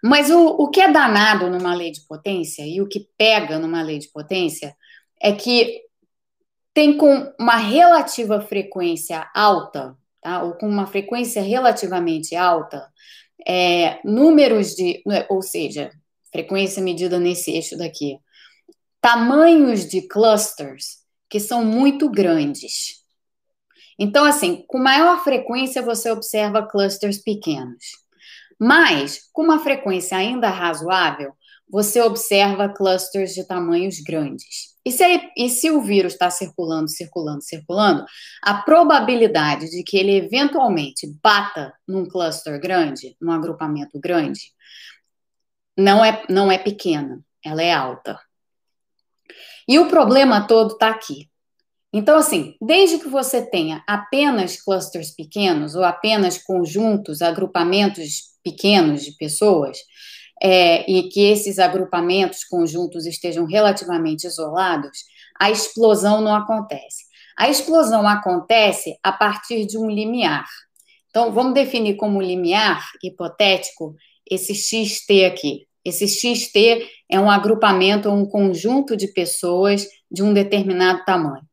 [0.02, 3.82] Mas o, o que é danado numa lei de potência e o que pega numa
[3.82, 4.76] lei de potência
[5.20, 5.80] é que
[6.72, 10.42] tem com uma relativa frequência alta, tá?
[10.42, 12.86] ou com uma frequência relativamente alta,
[13.46, 15.90] é, números de, ou seja,
[16.30, 18.18] frequência medida nesse eixo daqui,
[19.00, 23.00] tamanhos de clusters que são muito grandes.
[23.98, 28.00] Então, assim, com maior frequência você observa clusters pequenos.
[28.58, 31.32] Mas, com uma frequência ainda razoável,
[31.68, 34.74] você observa clusters de tamanhos grandes.
[34.84, 35.04] E se,
[35.36, 38.04] e se o vírus está circulando, circulando, circulando,
[38.42, 44.52] a probabilidade de que ele eventualmente bata num cluster grande, num agrupamento grande,
[45.76, 48.18] não é, não é pequena, ela é alta.
[49.68, 51.30] E o problema todo está aqui.
[51.92, 59.12] Então, assim, desde que você tenha apenas clusters pequenos ou apenas conjuntos, agrupamentos pequenos de
[59.12, 59.78] pessoas,
[60.42, 65.04] é, e que esses agrupamentos conjuntos estejam relativamente isolados,
[65.38, 67.04] a explosão não acontece.
[67.36, 70.46] A explosão acontece a partir de um limiar.
[71.08, 73.94] Então, vamos definir como limiar hipotético
[74.30, 75.66] esse XT aqui.
[75.84, 81.44] Esse XT é um agrupamento um conjunto de pessoas de um determinado tamanho.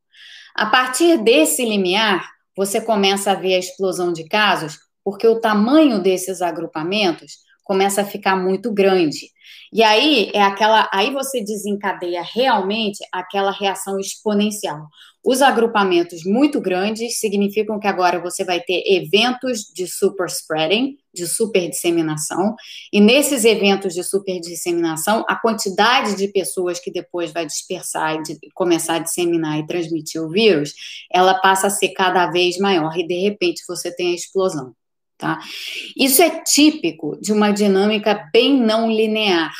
[0.53, 6.01] A partir desse limiar, você começa a ver a explosão de casos, porque o tamanho
[6.01, 9.27] desses agrupamentos começa a ficar muito grande.
[9.71, 14.87] E aí é aquela, aí você desencadeia realmente aquela reação exponencial.
[15.23, 21.27] Os agrupamentos muito grandes significam que agora você vai ter eventos de super spreading, de
[21.27, 22.55] super disseminação,
[22.93, 28.51] e nesses eventos de super disseminação, a quantidade de pessoas que depois vai dispersar e
[28.53, 30.73] começar a disseminar e transmitir o vírus,
[31.11, 34.73] ela passa a ser cada vez maior e de repente você tem a explosão.
[35.17, 35.39] Tá?
[35.97, 39.51] Isso é típico de uma dinâmica bem não linear,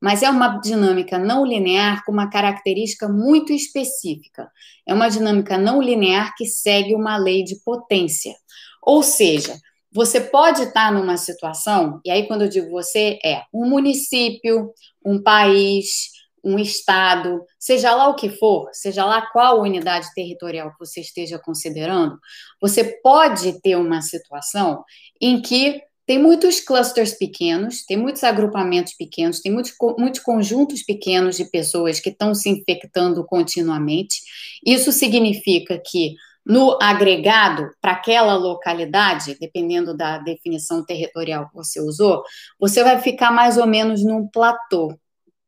[0.00, 4.50] mas é uma dinâmica não linear com uma característica muito específica.
[4.86, 8.34] É uma dinâmica não linear que segue uma lei de potência.
[8.82, 9.58] Ou seja,
[9.92, 14.70] você pode estar numa situação, e aí quando eu digo você, é um município,
[15.04, 16.10] um país,
[16.46, 21.40] um estado, seja lá o que for, seja lá qual unidade territorial que você esteja
[21.40, 22.16] considerando,
[22.62, 24.84] você pode ter uma situação
[25.20, 31.36] em que tem muitos clusters pequenos, tem muitos agrupamentos pequenos, tem muitos, muitos conjuntos pequenos
[31.36, 34.20] de pessoas que estão se infectando continuamente.
[34.64, 42.22] Isso significa que no agregado para aquela localidade, dependendo da definição territorial que você usou,
[42.56, 44.96] você vai ficar mais ou menos num platô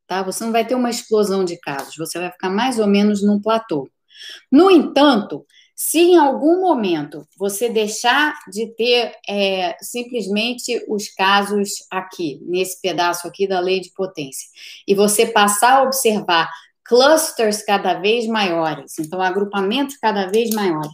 [0.09, 0.23] tá?
[0.23, 3.40] Você não vai ter uma explosão de casos, você vai ficar mais ou menos num
[3.40, 3.88] platô.
[4.51, 12.40] No entanto, se em algum momento você deixar de ter é, simplesmente os casos aqui,
[12.42, 14.49] nesse pedaço aqui da lei de potência,
[14.88, 16.51] e você passar a observar
[16.83, 20.90] clusters cada vez maiores, então agrupamentos cada vez maiores,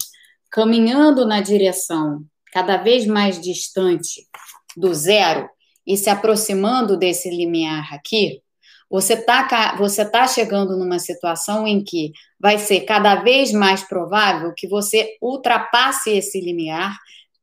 [0.50, 2.22] caminhando na direção
[2.55, 4.29] cada vez mais distante
[4.77, 5.50] do zero
[5.85, 8.40] e se aproximando desse limiar aqui,
[8.94, 14.54] você está você tá chegando numa situação em que vai ser cada vez mais provável
[14.57, 16.96] que você ultrapasse esse limiar,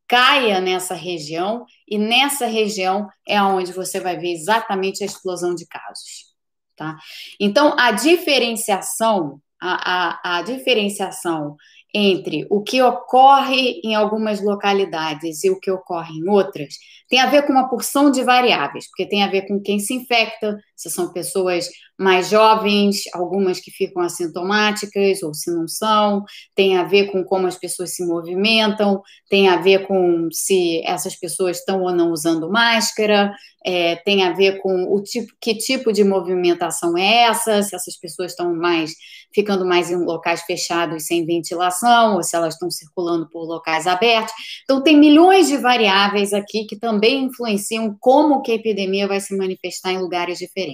[0.07, 5.67] caia nessa região, e nessa região é onde você vai ver exatamente a explosão de
[5.67, 6.31] casos.
[6.73, 6.97] Tá?
[7.37, 11.57] Então, a diferenciação, a, a, a diferenciação
[11.93, 16.75] entre o que ocorre em algumas localidades e o que ocorre em outras
[17.11, 19.93] tem a ver com uma porção de variáveis, porque tem a ver com quem se
[19.93, 26.23] infecta, se são pessoas mais jovens, algumas que ficam assintomáticas ou se não são,
[26.55, 31.15] tem a ver com como as pessoas se movimentam, tem a ver com se essas
[31.15, 33.31] pessoas estão ou não usando máscara,
[33.63, 37.95] é, tem a ver com o tipo, que tipo de movimentação é essa, se essas
[37.95, 38.91] pessoas estão mais
[39.33, 44.33] ficando mais em locais fechados sem ventilação, ou se elas estão circulando por locais abertos.
[44.63, 49.35] Então tem milhões de variáveis aqui que também influenciam como que a epidemia vai se
[49.37, 50.70] manifestar em lugares diferentes.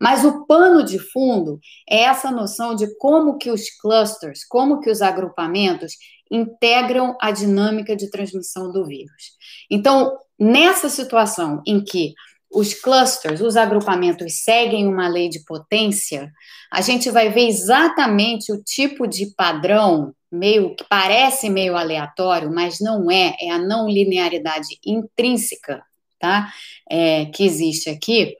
[0.00, 1.58] Mas o pano de fundo
[1.88, 5.94] é essa noção de como que os clusters, como que os agrupamentos
[6.30, 9.36] integram a dinâmica de transmissão do vírus.
[9.70, 12.14] Então, nessa situação em que
[12.50, 16.32] os clusters, os agrupamentos seguem uma lei de potência,
[16.72, 22.78] a gente vai ver exatamente o tipo de padrão, meio que parece meio aleatório, mas
[22.80, 25.82] não é, é a não linearidade intrínseca,
[26.18, 26.52] tá?
[26.90, 28.34] É, que existe aqui,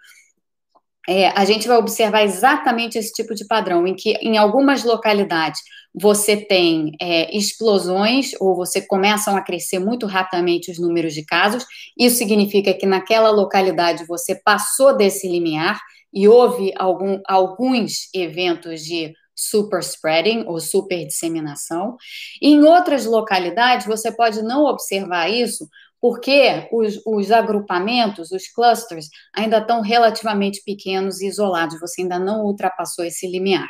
[1.09, 5.61] é, a gente vai observar exatamente esse tipo de padrão, em que em algumas localidades
[5.95, 11.65] você tem é, explosões ou você começam a crescer muito rapidamente os números de casos.
[11.99, 15.81] Isso significa que naquela localidade você passou desse limiar
[16.13, 21.97] e houve algum, alguns eventos de super spreading ou super disseminação.
[22.41, 25.69] E em outras localidades você pode não observar isso
[26.07, 32.45] porque os, os, agrupamentos, os clusters, ainda estão relativamente pequenos e isolados, você ainda não
[32.45, 33.67] ultrapassou esse limiar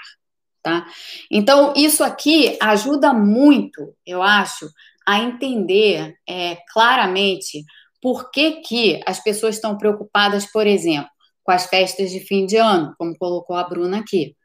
[0.67, 0.85] tá?
[1.31, 4.69] Então, isso aqui ajuda muito, eu acho,
[5.07, 7.65] a entender é, claramente
[8.03, 11.09] por que, que as pessoas estão preocupadas, por exemplo,
[11.45, 14.37] com as festas de fim de ano, como colocou a Bruna aqui.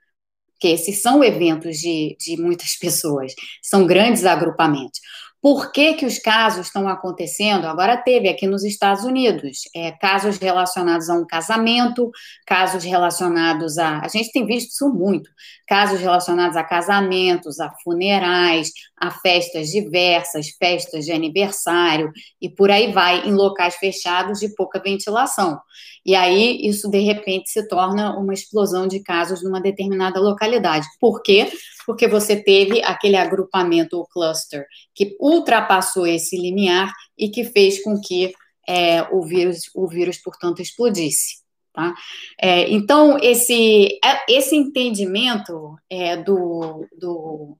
[0.59, 4.99] Que esses são eventos de, de muitas pessoas, são grandes agrupamentos.
[5.41, 7.65] Por que, que os casos estão acontecendo?
[7.65, 12.11] Agora teve aqui nos Estados Unidos é, casos relacionados a um casamento,
[12.45, 14.01] casos relacionados a.
[14.01, 15.31] A gente tem visto isso muito,
[15.67, 22.91] casos relacionados a casamentos, a funerais, a festas diversas, festas de aniversário e por aí
[22.91, 25.59] vai, em locais fechados de pouca ventilação.
[26.05, 30.87] E aí isso de repente se torna uma explosão de casos numa determinada localidade.
[30.99, 31.51] Por quê?
[31.85, 37.99] Porque você teve aquele agrupamento ou cluster que ultrapassou esse limiar e que fez com
[37.99, 38.33] que
[38.67, 41.41] é, o vírus, o vírus, portanto, explodisse.
[41.73, 41.93] Tá?
[42.39, 47.57] É, então, esse, é, esse entendimento é, do, do,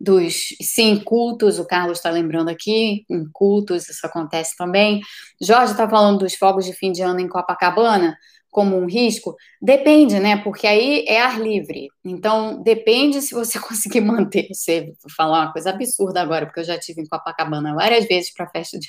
[0.00, 5.00] dos sim cultos, o Carlos está lembrando aqui, em cultos, isso acontece também.
[5.40, 8.16] Jorge está falando dos fogos de fim de ano em Copacabana
[8.50, 9.36] como um risco?
[9.60, 10.36] Depende, né?
[10.42, 11.88] Porque aí é ar livre.
[12.04, 14.48] Então, depende se você conseguir manter.
[14.52, 18.32] Você vou falar uma coisa absurda agora, porque eu já tive em Copacabana várias vezes
[18.32, 18.88] para festa de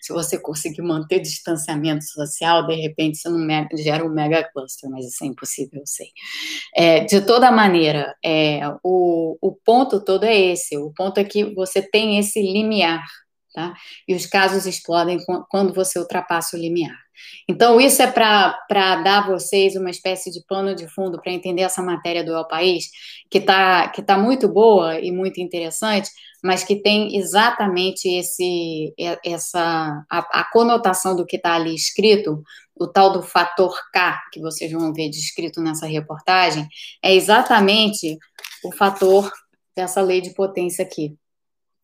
[0.00, 5.06] Se você conseguir manter distanciamento social, de repente você não gera um mega cluster, mas
[5.06, 6.08] isso é impossível, eu sei.
[6.74, 11.54] É, de toda maneira, é, o, o ponto todo é esse: o ponto é que
[11.54, 13.04] você tem esse limiar.
[13.54, 13.74] Tá?
[14.06, 17.05] E os casos explodem quando você ultrapassa o limiar.
[17.48, 21.62] Então, isso é para dar a vocês uma espécie de pano de fundo para entender
[21.62, 22.90] essa matéria do El País,
[23.30, 26.10] que está que tá muito boa e muito interessante,
[26.42, 32.42] mas que tem exatamente esse, essa a, a conotação do que está ali escrito,
[32.74, 36.68] o tal do fator K, que vocês vão ver descrito nessa reportagem,
[37.02, 38.18] é exatamente
[38.64, 39.32] o fator
[39.74, 41.16] dessa lei de potência aqui,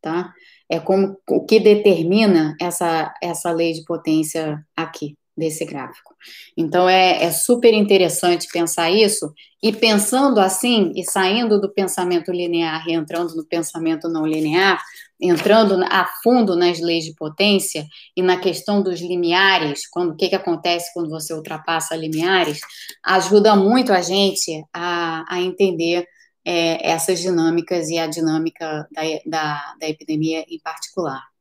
[0.00, 0.32] tá?
[0.68, 6.14] É como o que determina essa, essa lei de potência aqui desse gráfico.
[6.56, 12.86] Então é, é, super interessante pensar isso e pensando assim e saindo do pensamento linear
[12.88, 14.80] e entrando no pensamento não linear,
[15.20, 17.84] entrando a fundo nas leis de potência
[18.16, 22.60] e na questão dos limiares, quando o que, que acontece quando você ultrapassa limiares,
[23.04, 26.06] ajuda muito a gente a, a entender
[26.44, 31.31] é, essas dinâmicas e a dinâmica da, da, da epidemia em particular.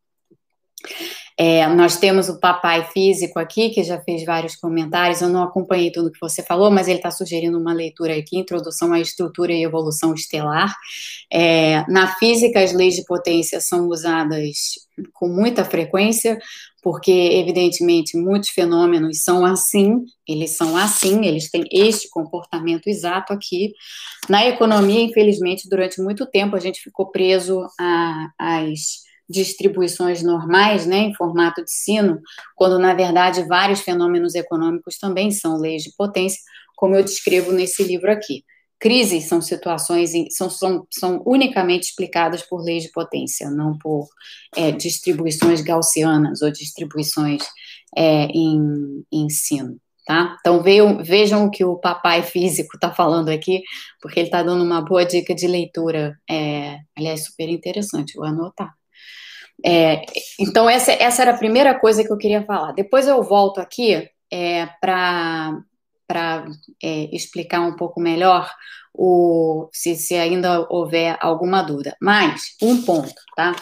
[1.37, 5.21] É, nós temos o papai físico aqui, que já fez vários comentários.
[5.21, 8.93] Eu não acompanhei tudo que você falou, mas ele está sugerindo uma leitura aqui, Introdução
[8.93, 10.71] à Estrutura e Evolução Estelar.
[11.33, 14.55] É, na física, as leis de potência são usadas
[15.13, 16.37] com muita frequência,
[16.83, 23.71] porque, evidentemente, muitos fenômenos são assim, eles são assim, eles têm este comportamento exato aqui.
[24.29, 27.65] Na economia, infelizmente, durante muito tempo a gente ficou preso
[28.37, 32.19] às distribuições normais, né, em formato de sino,
[32.55, 36.39] quando na verdade vários fenômenos econômicos também são leis de potência,
[36.75, 38.43] como eu descrevo nesse livro aqui.
[38.79, 44.07] Crises são situações, são, são, são unicamente explicadas por leis de potência, não por
[44.55, 47.43] é, distribuições gaussianas ou distribuições
[47.95, 49.79] é, em, em sino.
[50.05, 50.35] Tá?
[50.39, 53.61] Então vejam, vejam o que o papai físico está falando aqui,
[54.01, 56.19] porque ele está dando uma boa dica de leitura.
[56.29, 58.80] É, aliás, super interessante, vou anotar.
[59.63, 60.01] É,
[60.39, 62.71] então, essa, essa era a primeira coisa que eu queria falar.
[62.73, 65.63] Depois eu volto aqui é, para
[66.81, 68.49] é, explicar um pouco melhor
[68.93, 71.95] o, se, se ainda houver alguma dúvida.
[72.01, 73.55] Mas, um ponto, tá?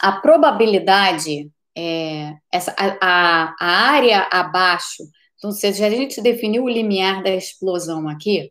[0.00, 5.04] A probabilidade, é, essa, a, a área abaixo,
[5.38, 8.50] então, se a gente definiu o limiar da explosão aqui,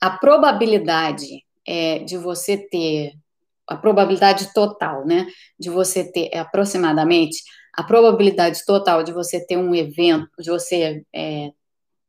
[0.00, 3.12] a probabilidade é, de você ter
[3.70, 5.26] a probabilidade total, né,
[5.58, 7.38] de você ter é, aproximadamente
[7.72, 11.50] a probabilidade total de você ter um evento, de você é,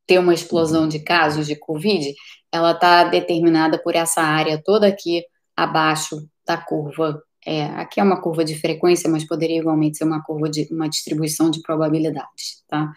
[0.07, 2.13] ter uma explosão de casos de Covid,
[2.51, 5.23] ela está determinada por essa área toda aqui
[5.55, 10.23] abaixo da curva É, aqui é uma curva de frequência, mas poderia igualmente ser uma
[10.23, 12.91] curva de uma distribuição de probabilidades, tá?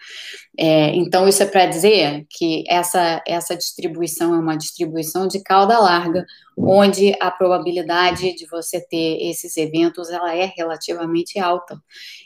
[0.58, 5.78] É, então, isso é para dizer que essa, essa distribuição é uma distribuição de cauda
[5.78, 6.26] larga,
[6.56, 11.80] onde a probabilidade de você ter esses eventos, ela é relativamente alta.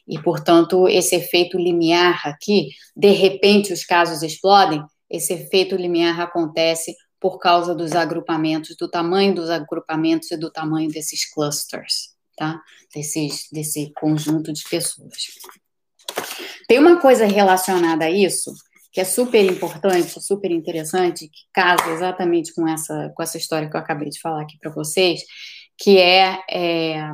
[0.07, 6.95] E, portanto, esse efeito limiar aqui, de repente os casos explodem, esse efeito limiar acontece
[7.21, 12.61] por causa dos agrupamentos, do tamanho dos agrupamentos e do tamanho desses clusters, tá?
[12.95, 15.27] Desses, desse conjunto de pessoas.
[16.67, 18.53] Tem uma coisa relacionada a isso
[18.91, 23.77] que é super importante, super interessante, que casa exatamente com essa, com essa história que
[23.77, 25.21] eu acabei de falar aqui para vocês,
[25.77, 27.09] que é, é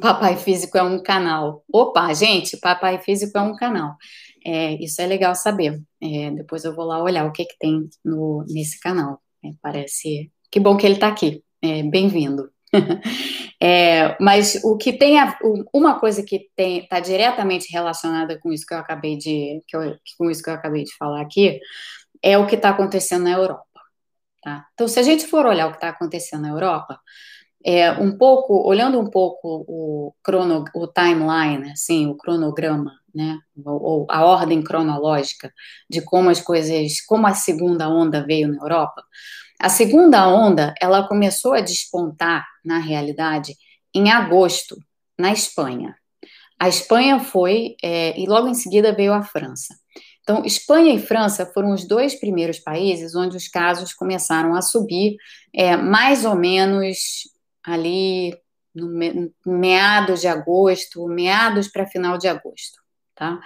[0.00, 1.62] Papai Físico é um canal.
[1.72, 3.96] Opa, gente, Papai Físico é um canal.
[4.44, 5.80] É, isso é legal saber.
[6.02, 9.20] É, depois eu vou lá olhar o que, que tem no, nesse canal.
[9.44, 10.30] É, parece.
[10.50, 11.42] Que bom que ele está aqui.
[11.62, 12.50] É, Bem-vindo.
[13.62, 15.38] É, mas o que tem a,
[15.72, 20.30] uma coisa que está diretamente relacionada com isso que eu acabei de que eu, com
[20.30, 21.60] isso que eu acabei de falar aqui
[22.22, 23.80] é o que está acontecendo na Europa.
[24.42, 24.66] Tá?
[24.74, 27.00] Então, se a gente for olhar o que está acontecendo na Europa,
[27.64, 33.82] é, um pouco olhando um pouco o crono, o timeline, assim, o cronograma, né, ou,
[33.82, 35.52] ou a ordem cronológica
[35.88, 39.02] de como as coisas, como a segunda onda veio na Europa,
[39.58, 43.54] a segunda onda, ela começou a despontar, na realidade,
[43.94, 44.76] em agosto,
[45.18, 45.94] na Espanha.
[46.58, 49.74] A Espanha foi, é, e logo em seguida veio a França.
[50.22, 55.16] Então, Espanha e França foram os dois primeiros países onde os casos começaram a subir,
[55.54, 57.24] é, mais ou menos
[57.64, 58.36] ali
[58.74, 58.88] no
[59.46, 62.80] meados de agosto, meados para final de agosto,
[63.14, 63.40] tá?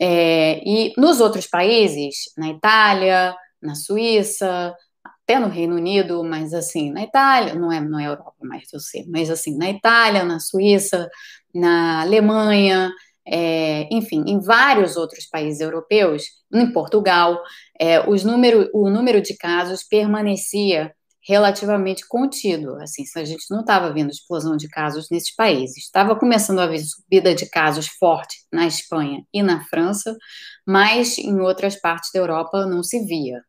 [0.00, 4.74] É, e nos outros países, na Itália, na Suíça,
[5.04, 8.80] até no Reino Unido, mas assim, na Itália, não é, não é Europa mais, eu
[8.80, 11.08] sei, mas assim, na Itália, na Suíça,
[11.54, 12.90] na Alemanha,
[13.26, 17.42] é, enfim, em vários outros países europeus, em Portugal,
[17.78, 20.94] é, os número, o número de casos permanecia
[21.28, 22.76] relativamente contido.
[22.76, 25.84] Assim, a gente não estava vendo explosão de casos nesses países.
[25.84, 30.16] Estava começando a haver subida de casos forte na Espanha e na França,
[30.66, 33.42] mas em outras partes da Europa não se via.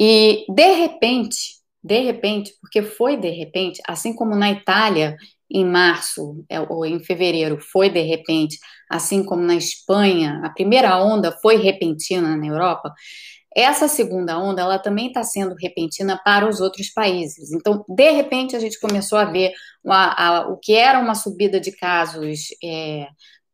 [0.00, 1.36] E de repente,
[1.84, 5.16] de repente, porque foi de repente, assim como na Itália
[5.50, 8.58] em março é, ou em fevereiro foi de repente,
[8.90, 12.92] assim como na Espanha, a primeira onda foi repentina na Europa.
[13.56, 17.52] Essa segunda onda, ela também está sendo repentina para os outros países.
[17.52, 19.52] Então, de repente, a gente começou a ver
[19.86, 23.06] a, a, o que era uma subida de casos é,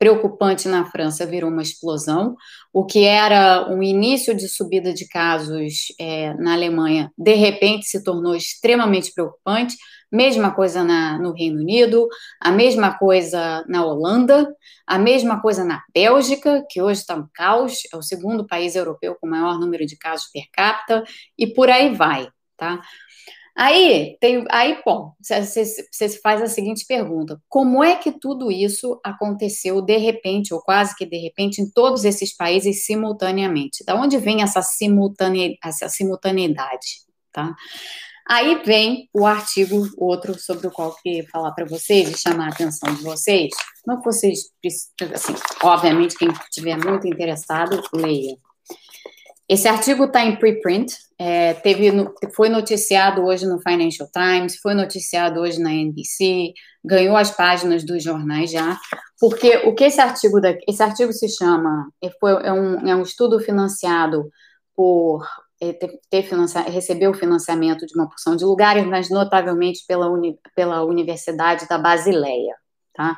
[0.02, 2.34] preocupante na França virou uma explosão.
[2.72, 8.02] O que era um início de subida de casos é, na Alemanha, de repente se
[8.02, 9.76] tornou extremamente preocupante.
[10.12, 12.06] Mesma coisa na, no Reino Unido,
[12.40, 14.54] a mesma coisa na Holanda,
[14.86, 19.16] a mesma coisa na Bélgica, que hoje está um caos, é o segundo país europeu
[19.20, 21.02] com maior número de casos per capita,
[21.38, 22.80] e por aí vai, tá?
[23.54, 28.98] Aí, tem, aí bom, você, você faz a seguinte pergunta: como é que tudo isso
[29.04, 33.84] aconteceu de repente, ou quase que de repente, em todos esses países simultaneamente?
[33.84, 37.02] Da onde vem essa, simultane, essa simultaneidade?
[37.30, 37.54] Tá?
[38.28, 42.46] Aí vem o artigo outro sobre o qual eu queria falar para vocês e chamar
[42.46, 43.50] a atenção de vocês.
[43.86, 44.50] Não que vocês,
[45.12, 48.36] assim, obviamente, quem estiver muito interessado, leia.
[49.48, 51.90] Esse artigo está em preprint, é, teve,
[52.34, 56.54] foi noticiado hoje no Financial Times, foi noticiado hoje na NBC,
[56.84, 58.78] ganhou as páginas dos jornais já,
[59.20, 62.10] porque o que esse artigo, esse artigo se chama, é,
[62.44, 64.30] é, um, é um estudo financiado
[64.74, 65.26] por,
[65.72, 70.84] ter, ter financia, recebeu financiamento de uma porção de lugares, mas notavelmente pela, uni, pela
[70.84, 72.56] Universidade da Basileia,
[72.94, 73.16] tá?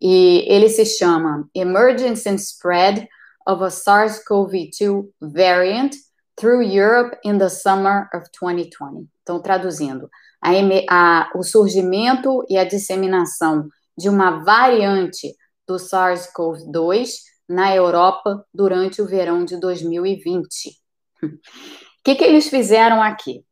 [0.00, 3.06] E ele se chama Emergence and Spread
[3.46, 5.94] of a SARS-CoV-2 variant
[6.36, 9.08] through Europe in the summer of 2020.
[9.22, 10.08] Então, traduzindo,
[10.42, 10.50] a,
[10.90, 15.34] a, o surgimento e a disseminação de uma variante
[15.66, 17.10] do SARS-CoV-2
[17.48, 20.83] na Europa durante o verão de 2020.
[21.26, 23.44] O que, que eles fizeram aqui?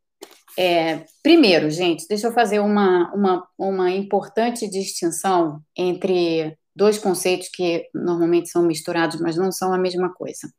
[0.58, 7.88] É, primeiro, gente, deixa eu fazer uma, uma, uma importante distinção entre dois conceitos que
[7.94, 10.52] normalmente são misturados, mas não são a mesma coisa.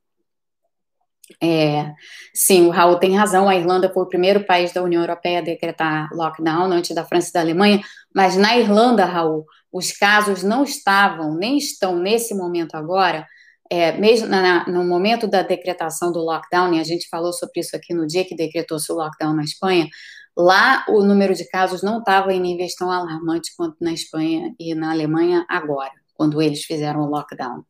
[1.42, 1.92] É,
[2.34, 3.48] sim, o Raul tem razão.
[3.48, 7.30] A Irlanda foi o primeiro país da União Europeia a decretar lockdown antes da França
[7.30, 7.82] e da Alemanha,
[8.14, 13.28] mas na Irlanda, Raul, os casos não estavam, nem estão nesse momento agora,
[13.74, 17.76] é, mesmo na, no momento da decretação do lockdown, e a gente falou sobre isso
[17.76, 19.88] aqui no dia que decretou-se o lockdown na Espanha,
[20.36, 24.74] Lá, o número de casos não estava em níveis tão alarmantes quanto na Espanha e
[24.74, 27.64] na Alemanha agora, quando eles fizeram o lockdown.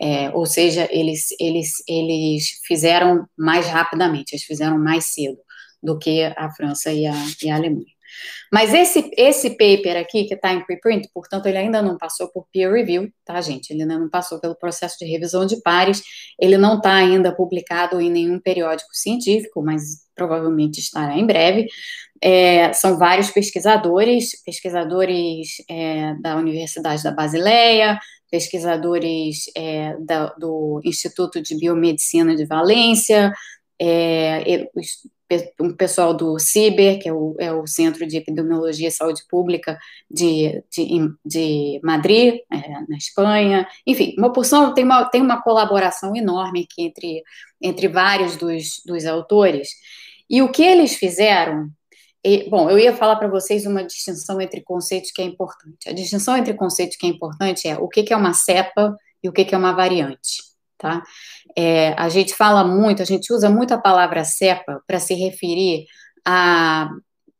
[0.00, 5.38] É, ou seja, eles, eles, eles fizeram mais rapidamente, eles fizeram mais cedo
[5.82, 7.95] do que a França e a, e a Alemanha.
[8.52, 12.46] Mas esse, esse paper aqui, que está em preprint, portanto, ele ainda não passou por
[12.52, 13.70] peer review, tá, gente?
[13.70, 16.02] Ele ainda não passou pelo processo de revisão de pares,
[16.40, 21.66] ele não está ainda publicado em nenhum periódico científico, mas provavelmente estará em breve.
[22.22, 27.98] É, são vários pesquisadores, pesquisadores é, da Universidade da Basileia,
[28.30, 33.32] pesquisadores é, da, do Instituto de Biomedicina de Valência,
[33.80, 34.68] é,
[35.60, 39.78] um pessoal do CIBER, que é o, é o Centro de Epidemiologia e Saúde Pública
[40.10, 46.14] de, de, de Madrid, é, na Espanha, enfim, uma porção, tem uma, tem uma colaboração
[46.14, 47.22] enorme aqui entre,
[47.60, 49.70] entre vários dos, dos autores,
[50.30, 51.70] e o que eles fizeram,
[52.48, 56.36] bom, eu ia falar para vocês uma distinção entre conceitos que é importante, a distinção
[56.36, 59.58] entre conceitos que é importante é o que, é uma cepa e o que é
[59.58, 60.42] uma variante,
[60.78, 61.02] tá?
[61.56, 65.86] É, a gente fala muito, a gente usa muito a palavra cepa para se referir
[66.24, 66.90] a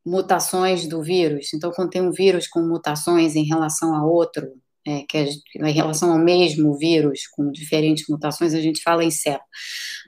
[0.05, 1.53] mutações do vírus.
[1.53, 4.47] Então, quando tem um vírus com mutações em relação a outro,
[4.87, 9.11] é, que é em relação ao mesmo vírus, com diferentes mutações, a gente fala em
[9.11, 9.45] cepa.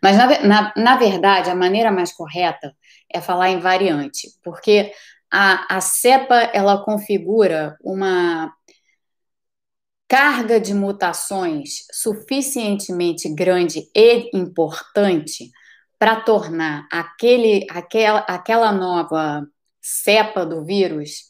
[0.03, 2.73] Mas, na, na, na verdade, a maneira mais correta
[3.13, 4.93] é falar em variante, porque
[5.31, 8.53] a, a cepa, ela configura uma
[10.09, 15.51] carga de mutações suficientemente grande e importante
[15.99, 19.47] para tornar aquele, aquela, aquela nova
[19.81, 21.29] cepa do vírus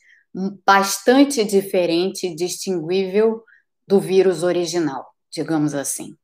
[0.64, 3.42] bastante diferente e distinguível
[3.86, 6.14] do vírus original, digamos assim,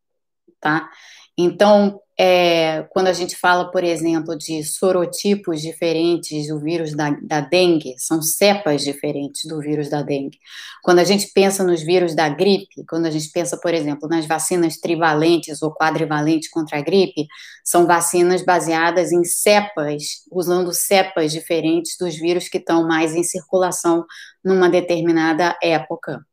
[0.60, 0.88] tá?
[1.36, 7.40] Então, é, quando a gente fala, por exemplo, de sorotipos diferentes do vírus da, da
[7.40, 10.38] dengue, são cepas diferentes do vírus da dengue.
[10.80, 14.26] Quando a gente pensa nos vírus da gripe, quando a gente pensa, por exemplo, nas
[14.26, 17.26] vacinas trivalentes ou quadrivalentes contra a gripe,
[17.64, 24.04] são vacinas baseadas em cepas, usando cepas diferentes dos vírus que estão mais em circulação
[24.44, 26.24] numa determinada época.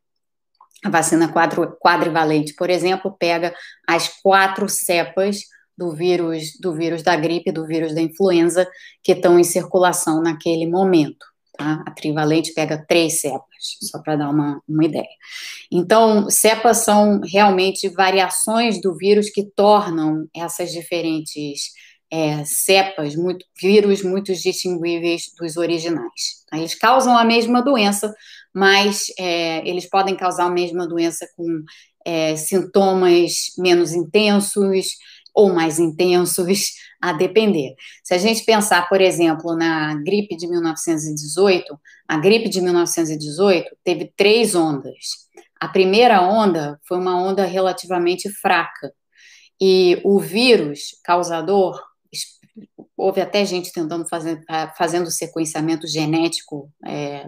[0.84, 1.32] A vacina
[1.80, 3.54] quadrivalente, por exemplo, pega
[3.88, 5.42] as quatro cepas
[5.78, 8.68] do vírus, do vírus da gripe, do vírus da influenza,
[9.04, 11.26] que estão em circulação naquele momento.
[11.58, 11.84] Tá?
[11.86, 15.08] A trivalente pega três cepas, só para dar uma, uma ideia.
[15.72, 21.72] Então, cepas são realmente variações do vírus que tornam essas diferentes
[22.12, 26.44] é, cepas, muito, vírus muito distinguíveis dos originais.
[26.50, 26.58] Tá?
[26.58, 28.14] Eles causam a mesma doença,
[28.54, 31.64] mas é, eles podem causar a mesma doença com
[32.06, 34.88] é, sintomas menos intensos
[35.34, 37.74] ou mais intensos, a depender.
[38.04, 44.14] Se a gente pensar, por exemplo, na gripe de 1918, a gripe de 1918 teve
[44.16, 45.30] três ondas.
[45.60, 48.92] A primeira onda foi uma onda relativamente fraca,
[49.62, 51.80] e o vírus causador
[52.98, 54.44] houve até gente tentando fazer
[54.76, 57.28] fazendo sequenciamento genético, é,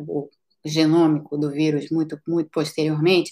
[0.65, 3.31] genômico do vírus muito, muito posteriormente,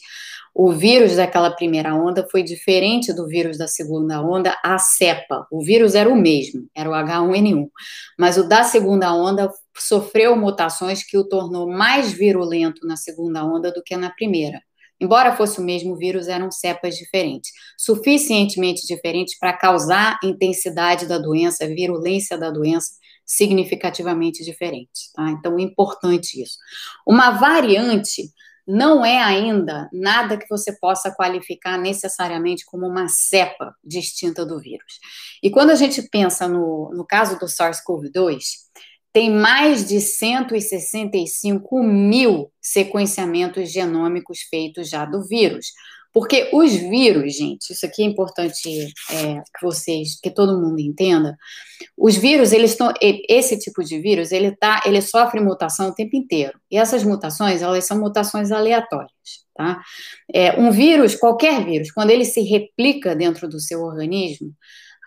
[0.54, 5.48] o vírus daquela primeira onda foi diferente do vírus da segunda onda, a cepa.
[5.50, 7.70] O vírus era o mesmo, era o H1N1,
[8.20, 13.72] mas o da segunda onda sofreu mutações que o tornou mais virulento na segunda onda
[13.72, 14.62] do que na primeira.
[15.00, 21.66] Embora fosse o mesmo vírus, eram cepas diferentes, suficientemente diferentes para causar intensidade da doença,
[21.66, 22.92] virulência da doença
[23.32, 25.30] significativamente diferentes, tá?
[25.30, 26.58] Então, importante isso.
[27.08, 28.24] Uma variante
[28.68, 35.00] não é ainda nada que você possa qualificar necessariamente como uma cepa distinta do vírus.
[35.42, 38.42] E quando a gente pensa no, no caso do SARS-CoV-2,
[39.14, 45.68] tem mais de 165 mil sequenciamentos genômicos feitos já do vírus.
[46.14, 51.38] Porque os vírus, gente, isso aqui é importante é, que vocês, que todo mundo entenda.
[51.98, 56.16] Os vírus, eles estão, esse tipo de vírus, ele tá, ele sofre mutação o tempo
[56.16, 56.60] inteiro.
[56.70, 59.12] E essas mutações, elas são mutações aleatórias,
[59.56, 59.82] tá?
[60.34, 64.54] É, um vírus, qualquer vírus, quando ele se replica dentro do seu organismo,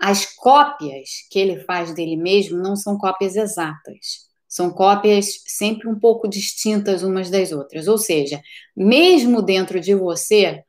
[0.01, 4.25] as cópias que ele faz dele mesmo não são cópias exatas.
[4.49, 7.89] São cópias sempre um pouco distintas umas das outras.
[7.89, 8.41] Ou seja,
[8.77, 10.63] mesmo dentro de você,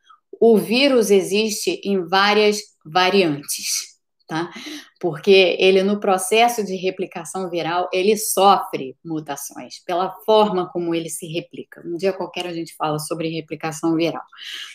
[0.47, 3.95] o vírus existe em várias variantes,
[4.27, 4.51] tá?
[4.99, 11.25] Porque ele, no processo de replicação viral, ele sofre mutações pela forma como ele se
[11.25, 11.81] replica.
[11.83, 14.21] Um dia qualquer a gente fala sobre replicação viral.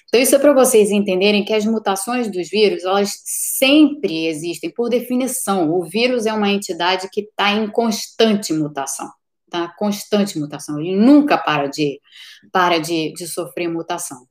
[0.09, 4.89] Então, isso é para vocês entenderem que as mutações dos vírus, elas sempre existem, por
[4.89, 5.71] definição.
[5.71, 9.09] O vírus é uma entidade que está em constante mutação,
[9.49, 9.69] tá?
[9.79, 10.81] Constante mutação.
[10.81, 12.01] Ele nunca para de,
[12.51, 14.30] para de, de sofrer mutação.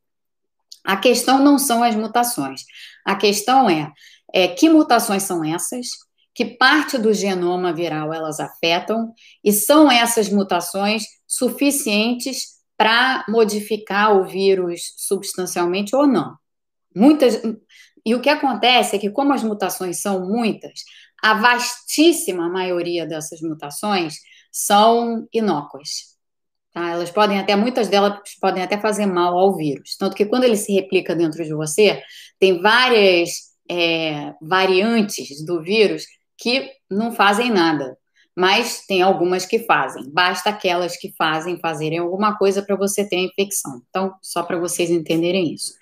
[0.89, 2.63] A questão não são as mutações.
[3.05, 3.93] A questão é,
[4.33, 5.89] é que mutações são essas,
[6.33, 9.13] que parte do genoma viral elas afetam,
[9.43, 16.35] e são essas mutações suficientes para modificar o vírus substancialmente ou não.
[16.95, 17.39] Muitas.
[18.03, 20.73] E o que acontece é que, como as mutações são muitas,
[21.21, 24.15] a vastíssima maioria dessas mutações
[24.51, 26.17] são inócuas.
[26.74, 26.91] Tá?
[26.91, 29.95] Elas podem até, muitas delas podem até fazer mal ao vírus.
[29.97, 32.01] Tanto que quando ele se replica dentro de você,
[32.39, 36.03] tem várias é, variantes do vírus
[36.38, 37.97] que não fazem nada.
[38.36, 40.09] Mas tem algumas que fazem.
[40.11, 43.82] Basta aquelas que fazem fazerem alguma coisa para você ter a infecção.
[43.89, 45.74] Então, só para vocês entenderem isso.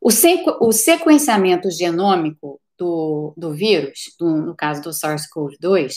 [0.00, 5.92] O, sequ o sequenciamento genômico do, do vírus, do, no caso do SARS-CoV-2,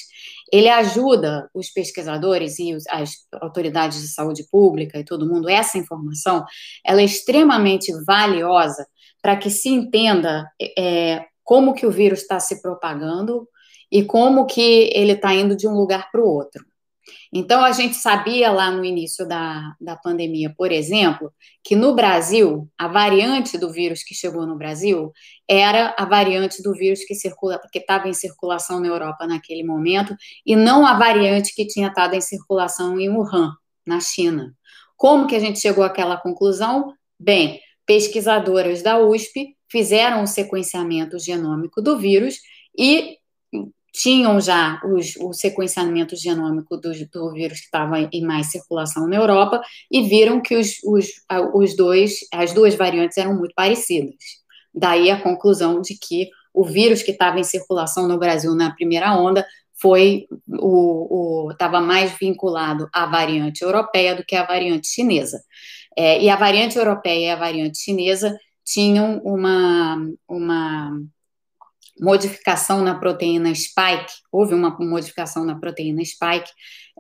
[0.54, 6.46] ele ajuda os pesquisadores e as autoridades de saúde pública e todo mundo, essa informação,
[6.86, 8.86] ela é extremamente valiosa
[9.20, 10.48] para que se entenda
[10.78, 13.48] é, como que o vírus está se propagando
[13.92, 16.64] e como que ele está indo de um lugar para o outro.
[17.32, 21.32] Então, a gente sabia lá no início da, da pandemia, por exemplo,
[21.64, 25.12] que no Brasil, a variante do vírus que chegou no Brasil
[25.48, 30.16] era a variante do vírus que circula, que estava em circulação na Europa naquele momento,
[30.46, 33.54] e não a variante que tinha estado em circulação em Wuhan,
[33.86, 34.54] na China.
[34.96, 36.94] Como que a gente chegou àquela conclusão?
[37.20, 42.40] Bem, pesquisadoras da USP fizeram o sequenciamento genômico do vírus
[42.78, 43.18] e
[43.94, 49.16] tinham já os, o sequenciamento genômico do, do vírus que estava em mais circulação na
[49.16, 51.08] Europa e viram que os, os,
[51.54, 54.16] os dois, as duas variantes eram muito parecidas.
[54.74, 59.16] Daí a conclusão de que o vírus que estava em circulação no Brasil na primeira
[59.16, 59.46] onda
[59.80, 65.40] foi o estava mais vinculado à variante europeia do que à variante chinesa.
[65.96, 68.36] É, e a variante europeia e a variante chinesa
[68.66, 71.00] tinham uma, uma
[72.00, 76.50] modificação na proteína spike, houve uma modificação na proteína spike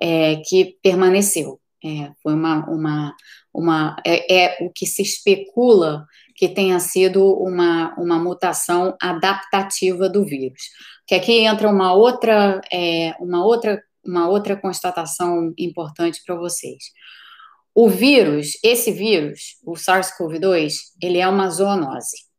[0.01, 1.59] é, que permaneceu.
[1.83, 3.15] É, foi uma, uma,
[3.53, 10.23] uma é, é, o que se especula que tenha sido uma, uma mutação adaptativa do
[10.23, 10.61] vírus.
[11.05, 16.83] Que aqui entra uma outra, é, uma outra, uma outra constatação importante para vocês.
[17.75, 22.32] O vírus, esse vírus, o SARS-CoV-2, ele é uma zoonose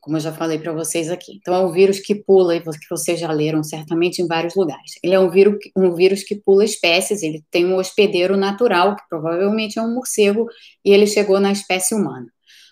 [0.00, 1.32] como eu já falei para vocês aqui.
[1.36, 4.92] Então, é um vírus que pula, que vocês já leram certamente em vários lugares.
[5.02, 9.02] Ele é um vírus, um vírus que pula espécies, ele tem um hospedeiro natural, que
[9.08, 10.46] provavelmente é um morcego,
[10.84, 12.26] e ele chegou na espécie humana.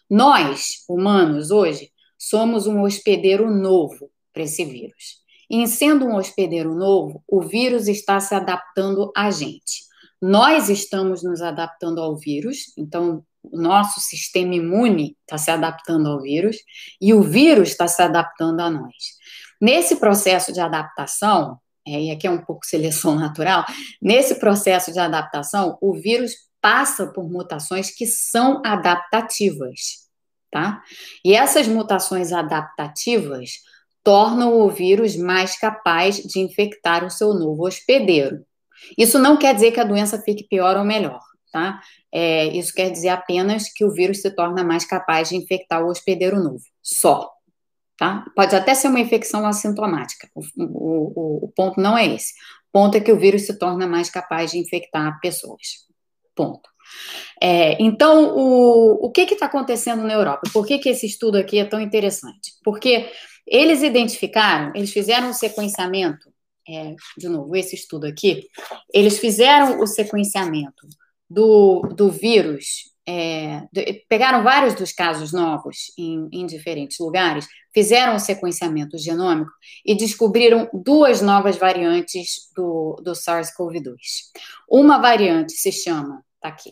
[0.09, 5.19] Nós, humanos, hoje, somos um hospedeiro novo para esse vírus.
[5.51, 9.87] E em sendo um hospedeiro novo, o vírus está se adaptando a gente.
[10.21, 16.21] Nós estamos nos adaptando ao vírus, então o nosso sistema imune está se adaptando ao
[16.21, 16.57] vírus
[17.01, 18.95] e o vírus está se adaptando a nós.
[19.61, 23.65] Nesse processo de adaptação, é, e aqui é um pouco seleção natural,
[24.01, 30.09] nesse processo de adaptação, o vírus passa por mutações que são adaptativas,
[30.51, 30.83] tá?
[31.25, 33.51] E essas mutações adaptativas
[34.03, 38.45] tornam o vírus mais capaz de infectar o seu novo hospedeiro.
[38.97, 41.21] Isso não quer dizer que a doença fique pior ou melhor
[41.53, 41.81] tá?
[42.13, 45.89] É, isso quer dizer apenas que o vírus se torna mais capaz de infectar o
[45.89, 47.31] hospedeiro novo, só.
[47.97, 48.25] Tá?
[48.37, 52.33] Pode até ser uma infecção assintomática, o, o, o ponto não é esse.
[52.69, 55.89] O ponto é que o vírus se torna mais capaz de infectar pessoas.
[56.37, 56.69] Ponto.
[57.41, 60.49] É, então, o, o que está acontecendo na Europa?
[60.53, 62.53] Por que, que esse estudo aqui é tão interessante?
[62.63, 63.11] Porque
[63.47, 66.33] eles identificaram, eles fizeram um sequenciamento,
[66.69, 68.47] é, de novo, esse estudo aqui,
[68.93, 70.87] eles fizeram o sequenciamento
[71.29, 73.67] do, do vírus, é,
[74.07, 79.51] pegaram vários dos casos novos em, em diferentes lugares, fizeram o sequenciamento genômico
[79.83, 83.97] e descobriram duas novas variantes do, do SARS-CoV-2.
[84.71, 86.71] Uma variante se chama, tá aqui,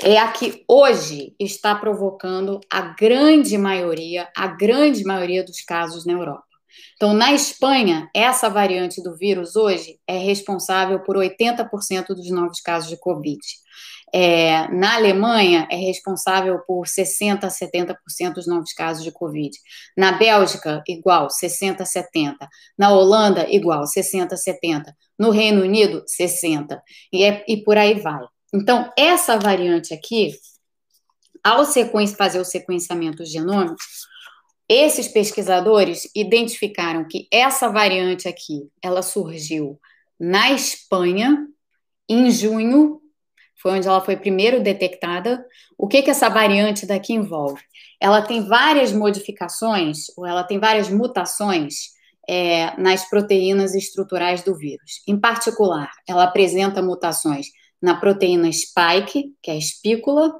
[0.00, 6.14] É a que hoje está provocando a grande maioria, a grande maioria dos casos na
[6.14, 6.51] Europa.
[6.94, 12.88] Então, na Espanha, essa variante do vírus hoje é responsável por 80% dos novos casos
[12.88, 13.40] de Covid.
[14.14, 19.56] É, na Alemanha, é responsável por 60% a 70% dos novos casos de Covid.
[19.96, 22.36] Na Bélgica, igual, 60% a 70%.
[22.76, 24.92] Na Holanda, igual, 60% a 70%.
[25.18, 26.78] No Reino Unido, 60%.
[27.10, 28.22] E, é, e por aí vai.
[28.54, 30.34] Então, essa variante aqui,
[31.42, 33.76] ao fazer o sequenciamento genômico,
[34.72, 39.78] esses pesquisadores identificaram que essa variante aqui, ela surgiu
[40.18, 41.46] na Espanha
[42.08, 43.00] em junho,
[43.60, 45.44] foi onde ela foi primeiro detectada.
[45.78, 47.62] O que que essa variante daqui envolve?
[48.00, 51.92] Ela tem várias modificações, ou ela tem várias mutações
[52.28, 55.02] é, nas proteínas estruturais do vírus.
[55.06, 57.46] Em particular, ela apresenta mutações
[57.80, 60.32] na proteína spike, que é a espícula,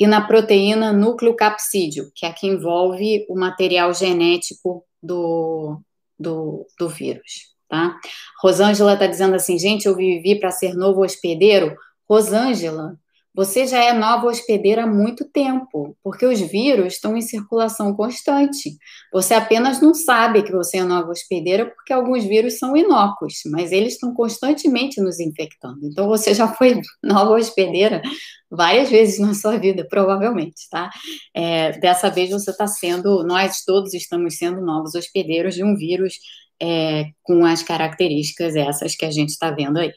[0.00, 5.78] e na proteína núcleo capsídeo, que é a que envolve o material genético do,
[6.18, 7.50] do, do vírus.
[7.68, 7.94] Tá?
[8.42, 11.76] Rosângela está dizendo assim, gente, eu vivi para ser novo hospedeiro.
[12.08, 12.98] Rosângela,
[13.34, 18.76] você já é nova hospedeira há muito tempo, porque os vírus estão em circulação constante.
[19.12, 23.70] Você apenas não sabe que você é nova hospedeira porque alguns vírus são inócuos, mas
[23.70, 25.78] eles estão constantemente nos infectando.
[25.84, 28.02] Então você já foi nova hospedeira
[28.50, 30.90] várias vezes na sua vida, provavelmente, tá?
[31.32, 36.14] É, dessa vez você está sendo, nós todos estamos sendo novos hospedeiros de um vírus
[36.60, 39.92] é, com as características essas que a gente está vendo aí.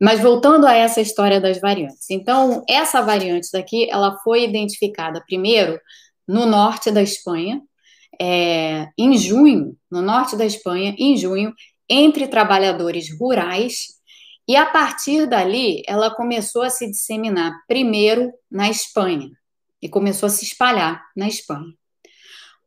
[0.00, 2.10] Mas voltando a essa história das variantes.
[2.10, 5.80] Então, essa variante daqui, ela foi identificada primeiro
[6.26, 7.60] no norte da Espanha,
[8.20, 11.52] é, em junho, no norte da Espanha, em junho,
[11.88, 13.96] entre trabalhadores rurais,
[14.48, 19.30] e a partir dali ela começou a se disseminar primeiro na Espanha,
[19.82, 21.74] e começou a se espalhar na Espanha.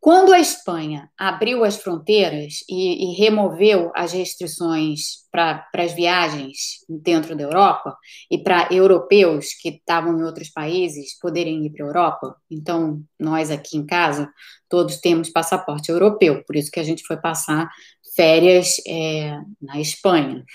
[0.02, 7.36] Quando a Espanha abriu as fronteiras e, e removeu as restrições para as viagens dentro
[7.36, 7.98] da Europa
[8.32, 13.52] e para europeus que estavam em outros países poderem ir para a Europa, então nós
[13.52, 14.32] aqui em casa
[14.70, 17.70] todos temos passaporte europeu, por isso que a gente foi passar
[18.16, 20.46] férias é, na Espanha.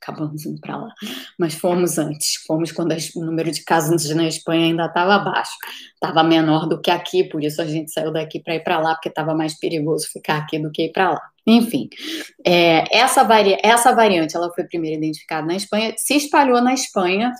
[0.00, 0.94] Acabamos indo para lá.
[1.38, 5.52] Mas fomos antes, fomos quando o número de casos na Espanha ainda estava baixo,
[5.94, 8.94] estava menor do que aqui, por isso a gente saiu daqui para ir para lá,
[8.94, 11.22] porque estava mais perigoso ficar aqui do que ir para lá.
[11.46, 11.88] Enfim,
[12.44, 17.32] é, essa, vari essa variante ela foi primeiro identificada na Espanha, se espalhou na Espanha,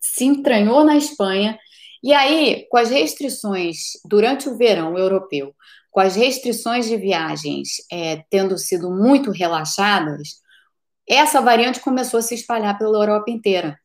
[0.00, 1.58] se entranhou na Espanha,
[2.02, 5.54] e aí, com as restrições durante o verão europeu,
[5.90, 10.40] com as restrições de viagens é, tendo sido muito relaxadas,
[11.08, 13.78] essa variante começou a se espalhar pela Europa inteira.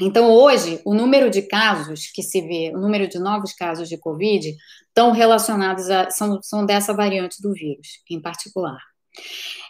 [0.00, 3.96] Então, hoje, o número de casos que se vê, o número de novos casos de
[3.96, 4.56] Covid,
[4.88, 8.78] estão relacionados a, são, são dessa variante do vírus, em particular.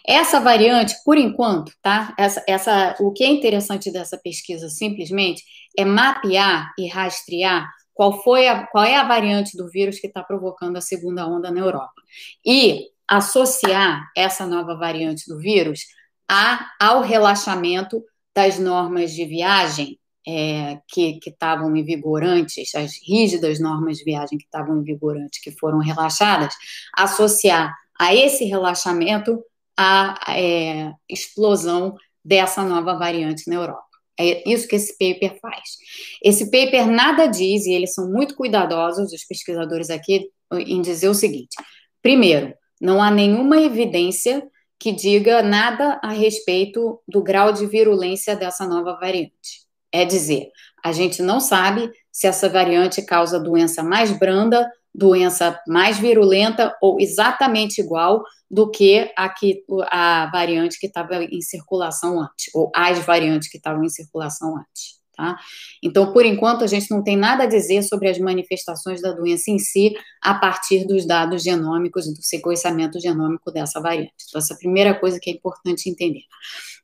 [0.07, 2.13] Essa variante, por enquanto, tá?
[2.17, 5.43] Essa, essa, o que é interessante dessa pesquisa, simplesmente,
[5.77, 10.23] é mapear e rastrear qual, foi a, qual é a variante do vírus que está
[10.23, 12.01] provocando a segunda onda na Europa.
[12.45, 15.81] E associar essa nova variante do vírus
[16.29, 18.03] a, ao relaxamento
[18.35, 24.37] das normas de viagem é, que estavam em vigor antes, as rígidas normas de viagem
[24.37, 26.55] que estavam em vigor antes, que foram relaxadas,
[26.97, 29.41] associar a esse relaxamento
[29.77, 33.83] a é, explosão dessa nova variante na Europa.
[34.17, 35.77] É isso que esse paper faz.
[36.23, 41.13] Esse paper nada diz, e eles são muito cuidadosos, os pesquisadores aqui, em dizer o
[41.13, 41.55] seguinte:
[42.01, 44.41] primeiro, não há nenhuma evidência
[44.79, 49.65] que diga nada a respeito do grau de virulência dessa nova variante.
[49.91, 50.49] É dizer,
[50.83, 56.99] a gente não sabe se essa variante causa doença mais branda, doença mais virulenta ou
[56.99, 62.99] exatamente igual do que a, que, a variante que estava em circulação antes, ou as
[62.99, 65.04] variantes que estavam em circulação antes.
[65.15, 65.37] Tá?
[65.81, 69.49] Então, por enquanto, a gente não tem nada a dizer sobre as manifestações da doença
[69.49, 74.13] em si, a partir dos dados genômicos, do sequenciamento genômico dessa variante.
[74.27, 76.23] Então, essa é a primeira coisa que é importante entender.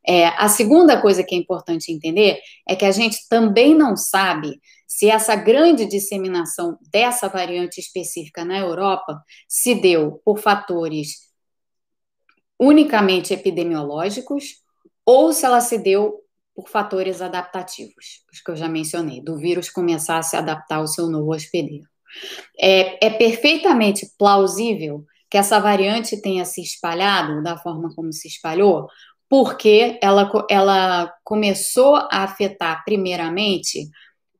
[0.08, 4.60] É, a segunda coisa que é importante entender é que a gente também não sabe
[4.88, 11.32] se essa grande disseminação dessa variante específica na Europa se deu por fatores
[12.60, 14.62] unicamente epidemiológicos
[15.06, 16.22] ou se ela se deu
[16.56, 20.88] por fatores adaptativos, os que eu já mencionei, do vírus começar a se adaptar ao
[20.88, 21.86] seu novo hospedeiro.
[22.60, 28.88] É, é perfeitamente plausível que essa variante tenha se espalhado da forma como se espalhou,
[29.30, 33.90] porque ela, ela começou a afetar, primeiramente,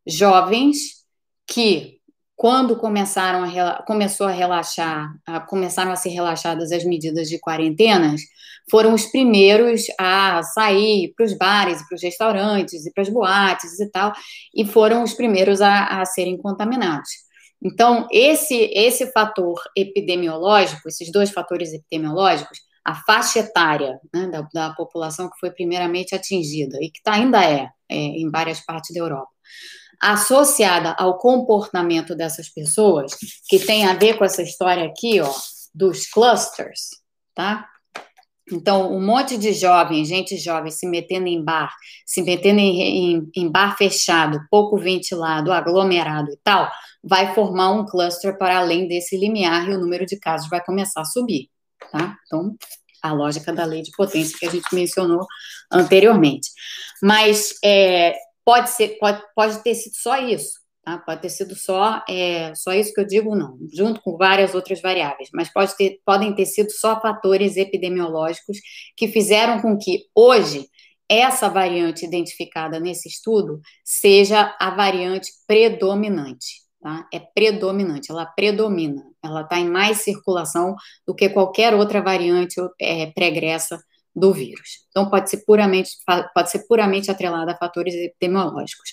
[0.06, 1.06] jovens
[1.48, 2.01] que
[2.42, 8.20] quando começaram a, começou a relaxar, a, começaram a ser relaxadas as medidas de quarentenas,
[8.68, 13.80] foram os primeiros a sair para os bares, para os restaurantes e para as boates
[13.80, 14.12] e tal,
[14.56, 17.12] e foram os primeiros a, a serem contaminados.
[17.64, 24.74] Então, esse, esse fator epidemiológico, esses dois fatores epidemiológicos, a faixa etária né, da, da,
[24.74, 29.00] população que foi primeiramente atingida e que tá, ainda é, é em várias partes da
[29.00, 29.30] Europa,
[30.02, 33.16] associada ao comportamento dessas pessoas,
[33.48, 35.32] que tem a ver com essa história aqui, ó,
[35.74, 36.90] dos clusters,
[37.36, 37.68] tá?
[38.52, 41.74] Então, um monte de jovens, gente jovem, se metendo em bar,
[42.06, 46.70] se metendo em, em, em, bar fechado, pouco ventilado, aglomerado e tal,
[47.04, 51.02] vai formar um cluster para além desse limiar e o número de casos vai começar
[51.02, 51.50] a subir,
[51.92, 52.18] tá?
[52.26, 52.56] Então,
[53.02, 55.26] a lógica da lei de potência que a gente mencionou
[55.72, 56.50] anteriormente.
[57.02, 60.98] Mas é, pode ser, pode, pode ter sido só isso, tá?
[60.98, 64.82] Pode ter sido só, é, só isso que eu digo, não, junto com várias outras
[64.82, 68.58] variáveis, mas pode ter, podem ter sido só fatores epidemiológicos
[68.96, 70.68] que fizeram com que hoje
[71.10, 76.62] essa variante identificada nesse estudo seja a variante predominante.
[76.82, 77.06] Tá?
[77.14, 80.76] É predominante, ela predomina, ela está em mais circulação
[81.06, 83.80] do que qualquer outra variante é, pregressa
[84.16, 84.86] do vírus.
[84.90, 85.92] Então, pode ser puramente,
[86.34, 88.90] pode ser puramente atrelada a fatores epidemiológicos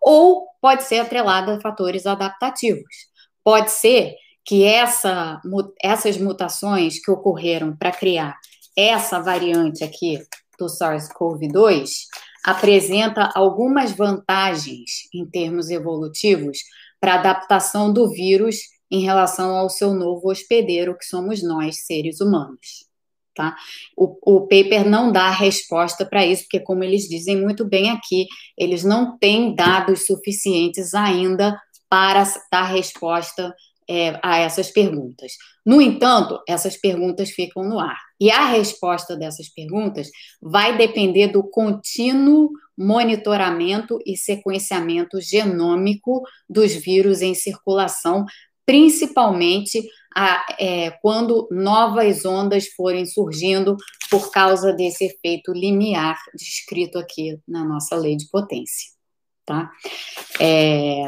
[0.00, 3.10] ou pode ser atrelada a fatores adaptativos.
[3.44, 4.14] Pode ser
[4.44, 5.40] que essa,
[5.80, 8.36] essas mutações que ocorreram para criar
[8.76, 10.20] essa variante aqui
[10.58, 11.88] do SARS-CoV-2
[12.44, 16.58] apresenta algumas vantagens em termos evolutivos
[17.00, 18.56] para adaptação do vírus
[18.90, 22.91] em relação ao seu novo hospedeiro, que somos nós, seres humanos.
[23.34, 23.56] Tá?
[23.96, 28.26] O, o paper não dá resposta para isso, porque, como eles dizem muito bem aqui,
[28.58, 31.58] eles não têm dados suficientes ainda
[31.88, 33.54] para dar resposta
[33.88, 35.32] é, a essas perguntas.
[35.64, 37.98] No entanto, essas perguntas ficam no ar.
[38.20, 40.10] E a resposta dessas perguntas
[40.40, 48.24] vai depender do contínuo monitoramento e sequenciamento genômico dos vírus em circulação,
[48.64, 49.82] principalmente
[50.16, 53.76] a, é, quando novas ondas forem surgindo
[54.10, 58.90] por causa desse efeito limiar descrito aqui na nossa lei de potência.
[59.44, 59.70] Tá?
[60.40, 61.04] É,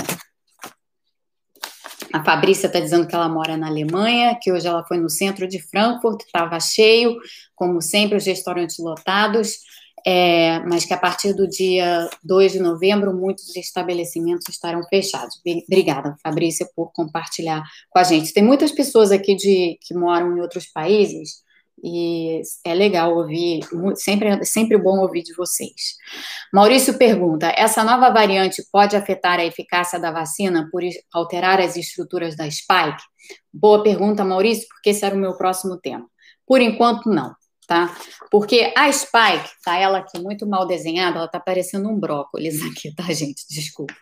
[2.12, 5.48] a Fabrícia está dizendo que ela mora na Alemanha, que hoje ela foi no centro
[5.48, 7.16] de Frankfurt, estava cheio,
[7.54, 9.58] como sempre, os restaurantes lotados
[10.06, 15.40] é, mas que a partir do dia 2 de novembro muitos estabelecimentos estarão fechados.
[15.66, 18.32] Obrigada, Fabrícia, por compartilhar com a gente.
[18.34, 21.42] Tem muitas pessoas aqui de, que moram em outros países
[21.82, 23.60] e é legal ouvir,
[23.96, 25.96] sempre, sempre bom ouvir de vocês.
[26.52, 30.82] Maurício pergunta: essa nova variante pode afetar a eficácia da vacina por
[31.12, 33.02] alterar as estruturas da spike?
[33.52, 36.06] Boa pergunta, Maurício, porque esse era o meu próximo tema.
[36.46, 37.34] Por enquanto, não
[37.66, 37.94] tá?
[38.30, 42.94] Porque a Spike, tá ela aqui muito mal desenhada, ela tá parecendo um brócolis aqui,
[42.94, 43.46] tá, gente?
[43.48, 43.94] Desculpa.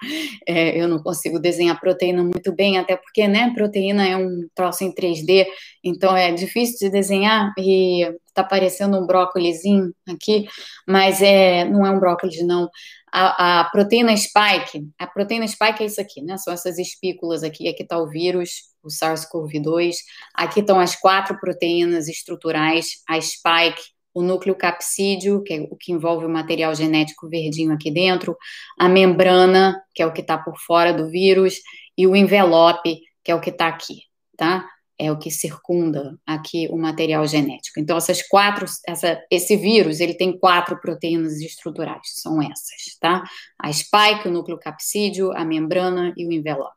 [0.47, 4.85] É, eu não consigo desenhar proteína muito bem, até porque, né, proteína é um troço
[4.85, 5.47] em 3D,
[5.85, 10.47] então é difícil de desenhar e tá parecendo um brócolizinho aqui,
[10.87, 12.69] mas é, não é um brócolis, não
[13.13, 16.39] a, a, proteína spike, a proteína spike é isso aqui, né?
[16.39, 19.97] São essas espículas aqui, aqui está o vírus, o SARS-CoV-2,
[20.35, 23.83] aqui estão as quatro proteínas estruturais, a spike,
[24.15, 28.37] o núcleo capsídeo, que é o que envolve o material genético verdinho aqui dentro,
[28.79, 31.57] a membrana, que é o que está por fora do vírus,
[31.97, 34.03] e o envelope, que é o que está aqui,
[34.37, 34.67] tá?
[35.03, 37.81] é o que circunda aqui o material genético.
[37.81, 43.25] Então, essas quatro, essa, esse vírus, ele tem quatro proteínas estruturais, são essas, tá?
[43.59, 46.77] A spike, o núcleo capsídeo, a membrana e o envelope.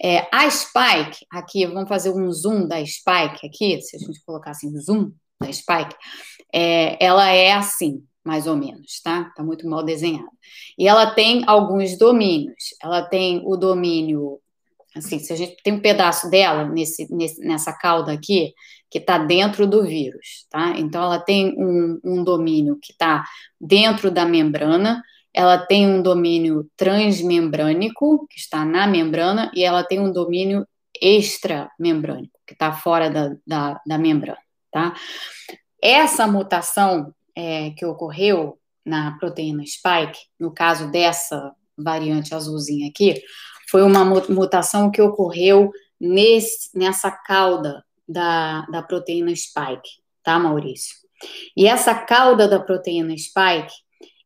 [0.00, 4.50] É, a spike, aqui, vamos fazer um zoom da spike aqui, se a gente colocar
[4.50, 5.94] assim, zoom da spike,
[6.52, 9.32] é, ela é assim, mais ou menos, tá?
[9.36, 10.30] Tá muito mal desenhada.
[10.78, 12.74] E ela tem alguns domínios.
[12.80, 14.40] Ela tem o domínio
[14.94, 18.52] Assim, se a gente tem um pedaço dela nesse, nesse nessa cauda aqui,
[18.90, 20.74] que está dentro do vírus, tá?
[20.78, 23.24] Então, ela tem um, um domínio que está
[23.58, 25.02] dentro da membrana,
[25.34, 30.66] ela tem um domínio transmembrânico, que está na membrana, e ela tem um domínio
[31.00, 34.38] extramembrânico, que está fora da, da, da, membrana,
[34.70, 34.94] tá?
[35.80, 43.22] Essa mutação é, que ocorreu na proteína spike, no caso dessa variante azulzinha aqui,
[43.70, 49.88] foi uma mutação que ocorreu nesse, nessa cauda da, da proteína spike,
[50.22, 50.94] tá, Maurício?
[51.56, 53.72] E essa cauda da proteína spike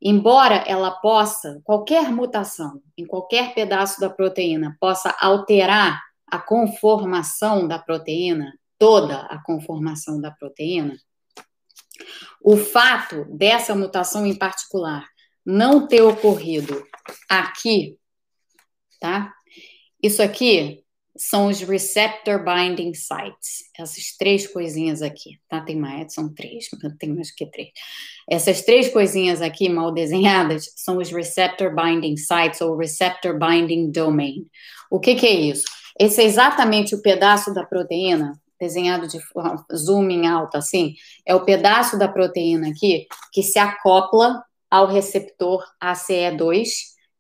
[0.09, 6.01] embora ela possa, qualquer mutação em qualquer pedaço da proteína possa alterar
[6.31, 10.97] a conformação da proteína, toda a conformação da proteína,
[12.41, 15.09] o fato dessa mutação em particular
[15.45, 16.87] não ter ocorrido
[17.29, 17.99] aqui,
[19.01, 19.35] tá?
[20.01, 20.85] Isso aqui
[21.19, 23.65] são os receptor binding sites.
[23.79, 25.61] Essas três coisinhas aqui, tá?
[25.61, 26.67] Tem mais, são três,
[26.99, 27.71] tem mais que três.
[28.29, 34.47] Essas três coisinhas aqui mal desenhadas são os receptor binding sites ou receptor binding domain.
[34.91, 35.65] O que, que é isso?
[35.99, 39.19] Esse é exatamente o pedaço da proteína desenhado de
[39.75, 40.95] zoom em alto assim,
[41.27, 46.69] é o pedaço da proteína aqui que se acopla ao receptor ACE2,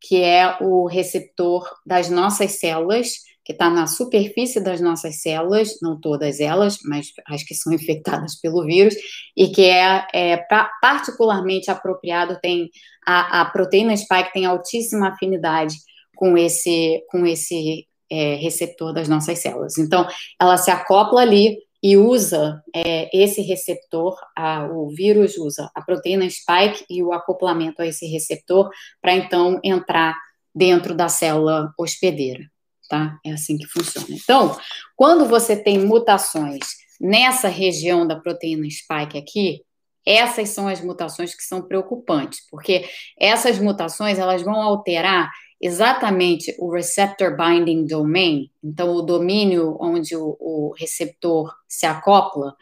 [0.00, 6.00] que é o receptor das nossas células que está na superfície das nossas células, não
[6.00, 8.96] todas elas, mas as que são infectadas pelo vírus,
[9.36, 10.36] e que é, é
[10.82, 12.68] particularmente apropriado, tem
[13.06, 15.76] a, a, proteína spike tem altíssima afinidade
[16.16, 19.78] com esse, com esse é, receptor das nossas células.
[19.78, 20.08] Então,
[20.40, 26.28] ela se acopla ali e usa é, esse receptor, a, o vírus usa a proteína
[26.28, 28.68] spike e o acoplamento a esse receptor
[29.00, 30.16] para então entrar
[30.52, 32.42] dentro da célula hospedeira
[32.88, 33.18] tá?
[33.24, 34.06] É assim que funciona.
[34.10, 34.56] Então,
[34.94, 36.64] quando você tem mutações
[37.00, 39.62] nessa região da proteína spike aqui,
[40.04, 45.30] essas são as mutações que são preocupantes, porque essas mutações elas vão alterar
[45.60, 52.54] exatamente o receptor binding domain, então o domínio onde o, o receptor se acopla,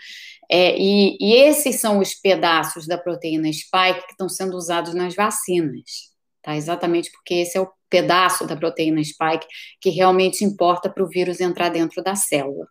[0.49, 5.15] é, e, e esses são os pedaços da proteína spike que estão sendo usados nas
[5.15, 6.15] vacinas
[6.45, 6.55] tá?
[6.55, 9.47] Exatamente porque esse é o pedaço da proteína spike
[9.81, 12.67] que realmente importa para o vírus entrar dentro da célula.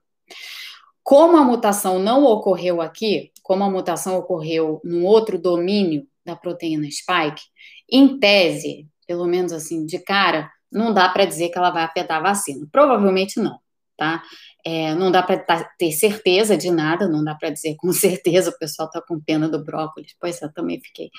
[1.01, 6.89] Como a mutação não ocorreu aqui, como a mutação ocorreu num outro domínio da proteína
[6.91, 7.41] spike,
[7.89, 12.17] em tese, pelo menos assim, de cara, não dá para dizer que ela vai afetar
[12.17, 12.67] a vacina.
[12.69, 13.57] Provavelmente não,
[13.95, 14.21] tá?
[14.65, 15.37] É, não dá para
[15.77, 19.49] ter certeza de nada, não dá para dizer com certeza, o pessoal está com pena
[19.49, 21.09] do brócolis, pois eu também fiquei.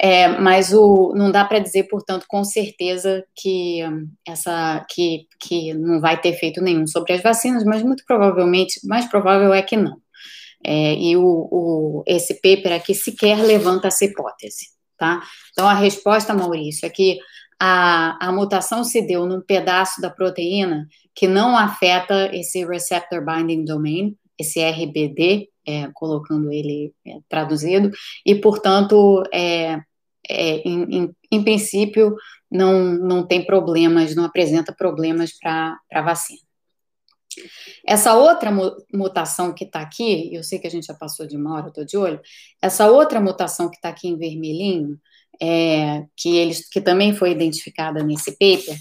[0.00, 3.80] É, mas o, não dá para dizer, portanto, com certeza que
[4.28, 9.06] essa que, que não vai ter efeito nenhum sobre as vacinas, mas muito provavelmente, mais
[9.06, 9.96] provável é que não.
[10.64, 14.66] É, e o, o, esse paper aqui sequer levanta essa hipótese,
[14.96, 15.22] tá?
[15.52, 17.18] Então a resposta, Maurício, é que
[17.64, 23.64] a, a mutação se deu num pedaço da proteína que não afeta esse receptor binding
[23.64, 27.92] domain, esse RBD, é, colocando ele é, traduzido,
[28.26, 29.78] e, portanto, é,
[30.28, 32.16] é em, em, em, princípio,
[32.50, 36.40] não, não tem problemas, não apresenta problemas para a vacina.
[37.86, 38.50] Essa outra
[38.92, 41.84] mutação que está aqui, eu sei que a gente já passou de uma hora, estou
[41.84, 42.20] de olho,
[42.60, 44.98] essa outra mutação que está aqui em vermelhinho,
[45.40, 48.76] é, que, eles, que também foi identificada nesse paper,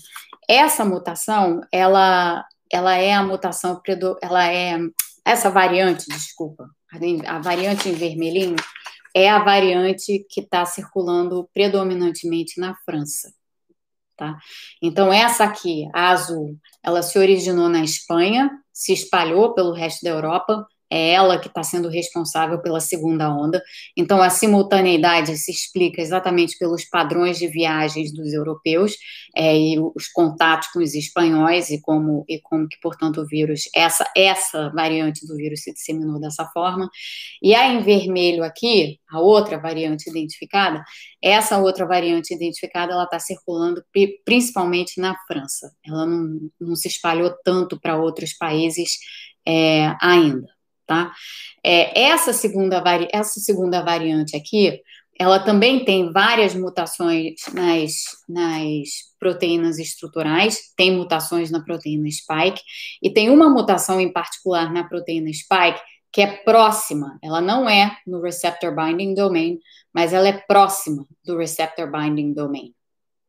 [0.47, 3.81] essa mutação, ela, ela é a mutação,
[4.21, 4.77] ela é,
[5.25, 6.69] essa variante, desculpa,
[7.27, 8.55] a variante em vermelhinho,
[9.13, 13.33] é a variante que está circulando predominantemente na França.
[14.17, 14.37] Tá?
[14.81, 20.11] Então, essa aqui, a azul, ela se originou na Espanha, se espalhou pelo resto da
[20.11, 23.63] Europa, é ela que está sendo responsável pela segunda onda.
[23.95, 28.97] Então, a simultaneidade se explica exatamente pelos padrões de viagens dos europeus
[29.33, 33.69] é, e os contatos com os espanhóis e como, e como que, portanto, o vírus,
[33.73, 36.89] essa, essa variante do vírus se disseminou dessa forma.
[37.41, 40.83] E a em vermelho aqui, a outra variante identificada,
[41.23, 43.81] essa outra variante identificada, ela está circulando
[44.25, 45.71] principalmente na França.
[45.85, 48.97] Ela não, não se espalhou tanto para outros países
[49.47, 50.47] é, ainda
[50.91, 51.13] tá?
[51.63, 53.07] É, essa, segunda vari...
[53.13, 54.81] essa segunda variante aqui,
[55.17, 57.93] ela também tem várias mutações nas,
[58.27, 62.61] nas proteínas estruturais, tem mutações na proteína spike,
[63.01, 65.79] e tem uma mutação em particular na proteína spike
[66.13, 69.57] que é próxima, ela não é no receptor binding domain,
[69.93, 72.73] mas ela é próxima do receptor binding domain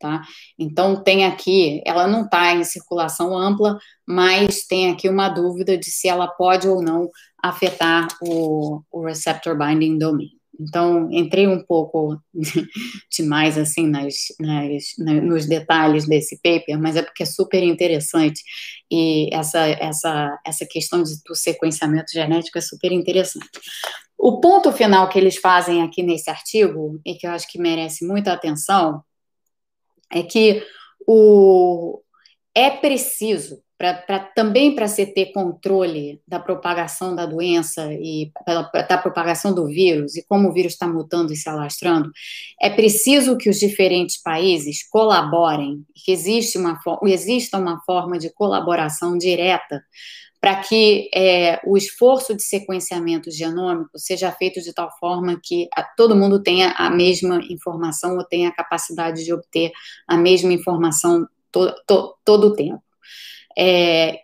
[0.02, 0.22] tá?
[0.58, 5.90] Então tem aqui, ela não está em circulação ampla, mas tem aqui uma dúvida de
[5.90, 7.08] se ela pode ou não
[7.42, 10.30] afetar o, o receptor binding domain.
[10.60, 12.20] Então, entrei um pouco
[13.10, 18.42] demais, assim, nas, nas, nos detalhes desse paper, mas é porque é super interessante
[18.90, 23.48] e essa, essa, essa questão de, do sequenciamento genético é super interessante.
[24.16, 28.06] O ponto final que eles fazem aqui nesse artigo, e que eu acho que merece
[28.06, 29.02] muita atenção,
[30.12, 30.62] é que
[31.06, 32.00] o,
[32.54, 33.62] é preciso,
[34.34, 40.24] também para se ter controle da propagação da doença e da propagação do vírus e
[40.24, 42.10] como o vírus está mutando e se alastrando,
[42.60, 49.18] é preciso que os diferentes países colaborem, que existe uma, exista uma forma de colaboração
[49.18, 49.82] direta
[50.42, 55.84] para que é, o esforço de sequenciamento genômico seja feito de tal forma que a,
[55.84, 59.70] todo mundo tenha a mesma informação ou tenha a capacidade de obter
[60.04, 62.82] a mesma informação to, to, todo o tempo.
[63.58, 64.20] É,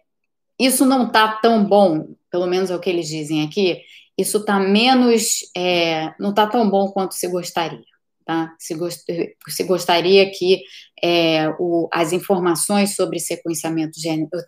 [0.59, 3.81] isso não está tão bom, pelo menos é o que eles dizem aqui,
[4.17, 7.85] isso está menos, é, não está tão bom quanto se gostaria.
[8.25, 8.55] Tá?
[8.59, 9.05] Se, gost,
[9.49, 10.63] se gostaria que
[11.03, 13.99] é, o, as informações sobre sequenciamento,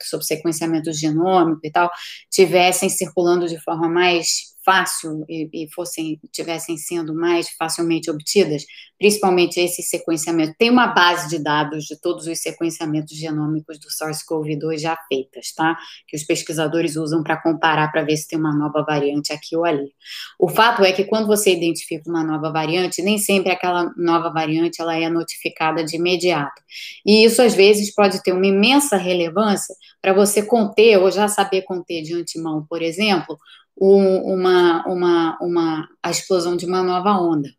[0.03, 1.91] sobre sequenciamento genômico e tal
[2.31, 8.64] tivessem circulando de forma mais fácil e, e fossem tivessem sendo mais facilmente obtidas,
[8.98, 10.54] principalmente esse sequenciamento.
[10.58, 15.76] Tem uma base de dados de todos os sequenciamentos genômicos do SARS-CoV-2 já feitas, tá?
[16.06, 19.64] Que os pesquisadores usam para comparar para ver se tem uma nova variante aqui ou
[19.64, 19.92] ali.
[20.38, 24.80] O fato é que quando você identifica uma nova variante, nem sempre aquela nova variante
[24.80, 26.62] ela é notificada de imediato.
[27.04, 31.62] E isso às vezes pode ter uma imensa relevância para você conter ou já saber
[31.62, 33.38] conter de antemão, por exemplo,
[33.81, 37.49] uma, uma, uma, a explosão de uma nova onda.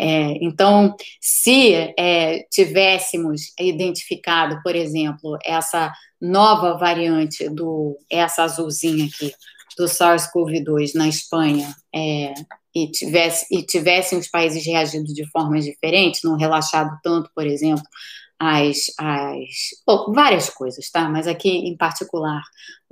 [0.00, 9.32] É, então, se é, tivéssemos identificado, por exemplo, essa nova variante do essa azulzinha aqui
[9.76, 12.32] do SARS-CoV-2 na Espanha é,
[12.74, 17.84] e, tivesse, e tivessem os países reagido de formas diferentes, não relaxado tanto, por exemplo,
[18.40, 19.48] as, as
[19.86, 21.08] bom, várias coisas, tá?
[21.08, 22.42] Mas aqui em particular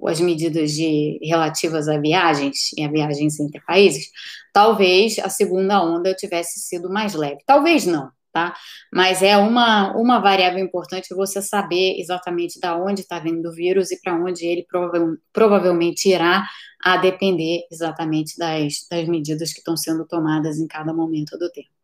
[0.05, 4.11] as medidas de relativas a viagens e a viagens entre países,
[4.53, 7.39] talvez a segunda onda tivesse sido mais leve.
[7.47, 8.55] Talvez não, tá?
[8.93, 13.91] Mas é uma, uma variável importante você saber exatamente da onde está vindo o vírus
[13.91, 16.45] e para onde ele prova provavelmente irá,
[16.85, 21.76] a depender exatamente das, das medidas que estão sendo tomadas em cada momento do tempo.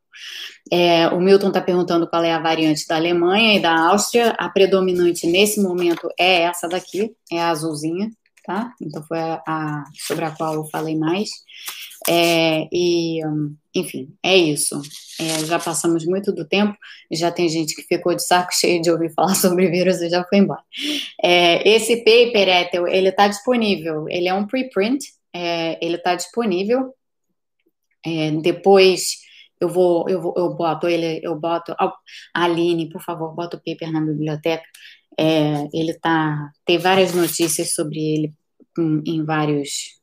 [0.71, 4.31] É, o Milton está perguntando qual é a variante da Alemanha e da Áustria.
[4.39, 8.11] A predominante nesse momento é essa daqui, é a azulzinha,
[8.45, 8.73] tá?
[8.81, 11.31] Então foi a, a sobre a qual eu falei mais.
[12.09, 13.21] É, e,
[13.75, 14.81] enfim, é isso.
[15.21, 16.77] É, já passamos muito do tempo,
[17.11, 20.25] já tem gente que ficou de saco cheio de ouvir falar sobre vírus e já
[20.25, 20.63] foi embora.
[21.23, 26.95] É, esse paper, Ethel, ele está disponível, ele é um preprint, é, ele está disponível.
[28.05, 29.19] É, depois
[29.63, 31.73] eu vou, eu vou, eu boto ele, eu boto.
[31.79, 31.95] A
[32.35, 34.65] Aline, por favor, bota o paper na biblioteca.
[35.17, 36.51] É, ele tá.
[36.65, 38.35] Tem várias notícias sobre ele
[38.77, 40.01] em, em vários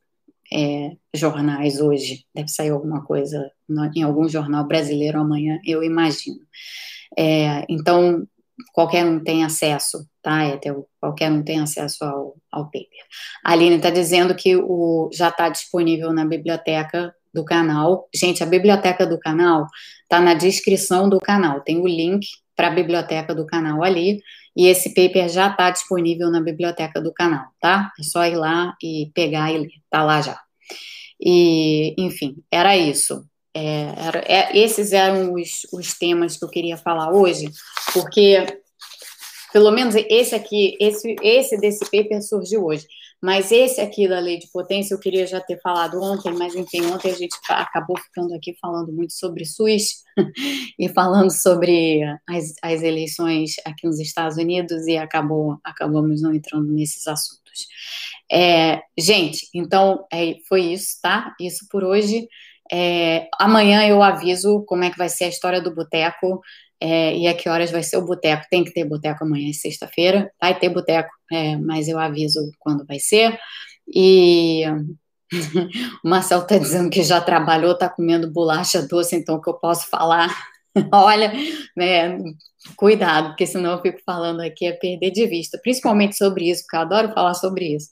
[0.54, 2.26] é, jornais hoje.
[2.34, 3.52] Deve sair alguma coisa
[3.96, 6.40] em algum jornal brasileiro amanhã, eu imagino.
[7.18, 8.26] É, então,
[8.74, 10.88] qualquer um tem acesso, tá, Ethel?
[11.02, 12.88] Qualquer um tem acesso ao, ao paper.
[13.44, 18.08] A Aline está dizendo que o, já está disponível na biblioteca do canal.
[18.14, 19.66] Gente, a biblioteca do canal
[20.04, 24.22] está na descrição do canal, tem o link para a biblioteca do canal ali,
[24.56, 27.92] e esse paper já está disponível na biblioteca do canal, tá?
[27.98, 30.38] É só ir lá e pegar e ler, tá lá já.
[31.22, 33.24] E, enfim, era isso.
[33.54, 37.50] É, era, é, esses eram os, os temas que eu queria falar hoje,
[37.94, 38.46] porque
[39.52, 42.86] pelo menos esse aqui, esse, esse desse paper surgiu hoje.
[43.22, 46.86] Mas esse aqui da lei de potência eu queria já ter falado ontem, mas enfim,
[46.86, 50.04] ontem a gente acabou ficando aqui falando muito sobre SUS
[50.80, 56.72] e falando sobre as, as eleições aqui nos Estados Unidos e acabou acabamos não entrando
[56.72, 57.68] nesses assuntos.
[58.32, 61.36] É, gente, então é, foi isso, tá?
[61.42, 62.28] Isso por hoje.
[62.72, 66.40] É, amanhã eu aviso como é que vai ser a história do boteco
[66.82, 68.46] é, e a que horas vai ser o boteco.
[68.50, 70.32] Tem que ter boteco amanhã, é sexta-feira.
[70.42, 73.38] Vai ter boteco, é, mas eu aviso quando vai ser.
[73.94, 74.64] E
[76.04, 79.56] o Marcel está dizendo que já trabalhou, está comendo bolacha doce, então o que eu
[79.56, 80.30] posso falar?
[80.94, 81.34] Olha,
[81.76, 82.18] né,
[82.76, 86.78] cuidado, porque senão eu fico falando aqui é perder de vista, principalmente sobre isso, porque
[86.78, 87.90] eu adoro falar sobre isso.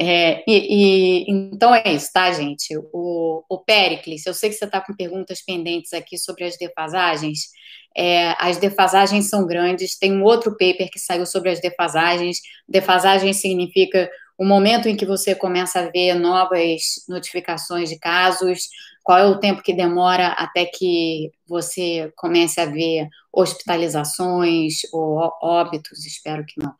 [0.00, 2.76] É, e, e, então é isso, tá, gente?
[2.92, 7.48] O, o Pericles, eu sei que você está com perguntas pendentes aqui sobre as defasagens.
[7.96, 9.98] É, as defasagens são grandes.
[9.98, 12.38] Tem um outro paper que saiu sobre as defasagens.
[12.68, 18.68] Defasagem significa o momento em que você começa a ver novas notificações de casos,
[19.02, 26.04] qual é o tempo que demora até que você comece a ver hospitalizações ou óbitos,
[26.04, 26.74] espero que não,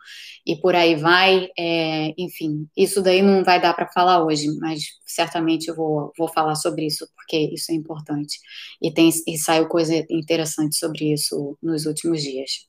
[0.47, 4.83] e por aí vai, é, enfim, isso daí não vai dar para falar hoje, mas
[5.07, 8.39] certamente eu vou, vou falar sobre isso, porque isso é importante,
[8.83, 12.69] e, tem, e saiu coisa interessante sobre isso nos últimos dias.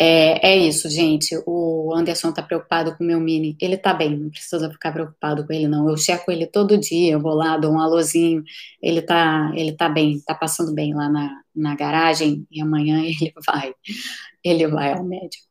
[0.00, 1.34] É, é isso, gente.
[1.44, 3.56] O Anderson tá preocupado com o meu mini.
[3.60, 5.88] Ele tá bem, não precisa ficar preocupado com ele, não.
[5.88, 8.44] Eu checo ele todo dia, eu vou lá, dou um alôzinho.
[8.80, 13.32] Ele tá, ele tá bem, tá passando bem lá na, na garagem e amanhã ele
[13.44, 13.72] vai,
[14.48, 15.44] ele vai ao médico.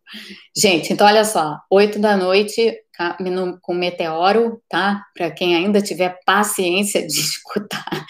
[0.55, 2.73] Gente, então olha só, oito da noite
[3.61, 5.03] com meteoro, tá?
[5.13, 8.05] Para quem ainda tiver paciência de escutar,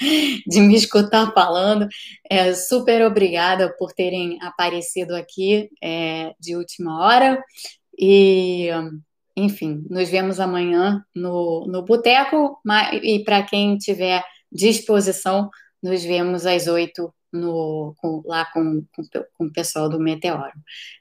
[0.47, 1.87] de me escutar falando,
[2.29, 7.43] é, super obrigada por terem aparecido aqui é, de última hora
[7.97, 8.69] e
[9.35, 12.59] enfim, nos vemos amanhã no, no Boteco
[13.03, 15.49] e para quem tiver disposição,
[15.81, 19.03] nos vemos às oito no, com, lá com, com,
[19.37, 20.53] com, o pessoal do Meteoro.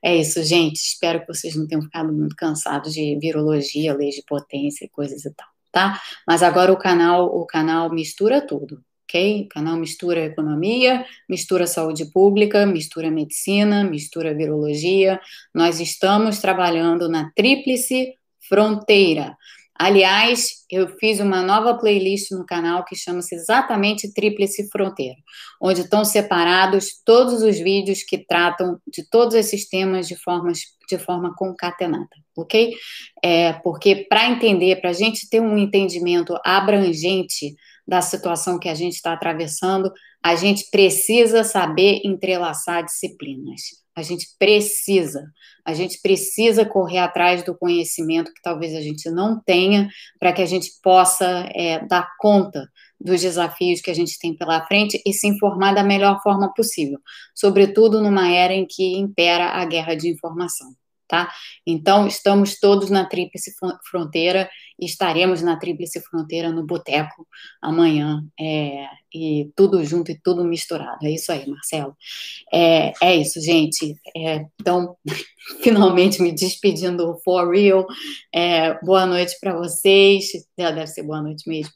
[0.03, 0.77] É isso, gente.
[0.77, 5.25] Espero que vocês não tenham ficado muito cansados de virologia, leis de potência e coisas
[5.25, 6.01] e tal, tá?
[6.27, 8.83] Mas agora o canal, o canal mistura tudo.
[9.09, 9.43] Ok?
[9.43, 15.21] O canal mistura economia, mistura saúde pública, mistura medicina, mistura virologia.
[15.55, 18.15] Nós estamos trabalhando na tríplice
[18.49, 19.37] fronteira.
[19.79, 25.17] Aliás, eu fiz uma nova playlist no canal que chama-se exatamente Tríplice Fronteira,
[25.61, 30.99] onde estão separados todos os vídeos que tratam de todos esses temas de, formas, de
[30.99, 32.75] forma concatenada, ok?
[33.23, 37.55] É, porque para entender, para a gente ter um entendimento abrangente
[37.87, 39.93] da situação que a gente está atravessando,
[40.23, 43.86] a gente precisa saber entrelaçar disciplinas.
[43.97, 45.25] A gente precisa,
[45.65, 50.43] a gente precisa correr atrás do conhecimento que talvez a gente não tenha, para que
[50.43, 52.69] a gente possa é, dar conta
[53.01, 56.99] dos desafios que a gente tem pela frente e se informar da melhor forma possível,
[57.35, 60.75] sobretudo numa era em que impera a guerra de informação
[61.09, 61.33] tá?
[61.67, 63.53] Então, estamos todos na Tríplice
[63.89, 67.27] Fronteira e estaremos na Tríplice Fronteira no Boteco
[67.63, 71.07] amanhã, é, e tudo junto e tudo misturado.
[71.07, 71.97] É isso aí, Marcelo.
[72.53, 73.97] É, é isso, gente.
[74.15, 74.97] É, então,
[75.63, 77.87] finalmente me despedindo for real.
[78.35, 80.27] É, boa noite para vocês.
[80.57, 81.73] Deve ser boa noite mesmo.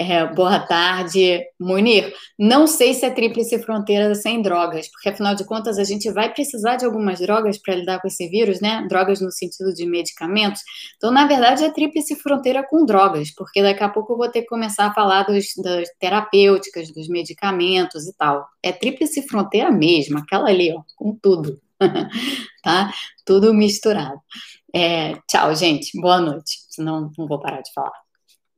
[0.00, 2.14] É, boa tarde, Munir.
[2.38, 6.32] Não sei se é tríplice fronteira sem drogas, porque afinal de contas a gente vai
[6.32, 8.86] precisar de algumas drogas para lidar com esse vírus, né?
[8.88, 10.62] Drogas no sentido de medicamentos.
[10.96, 14.42] Então, na verdade, é tríplice fronteira com drogas, porque daqui a pouco eu vou ter
[14.42, 18.46] que começar a falar dos, das terapêuticas, dos medicamentos e tal.
[18.62, 21.60] É tríplice fronteira mesmo, aquela ali, ó, com tudo.
[22.62, 22.92] tá?
[23.24, 24.20] Tudo misturado.
[24.72, 26.00] É, tchau, gente.
[26.00, 26.58] Boa noite.
[26.70, 28.07] Senão não vou parar de falar.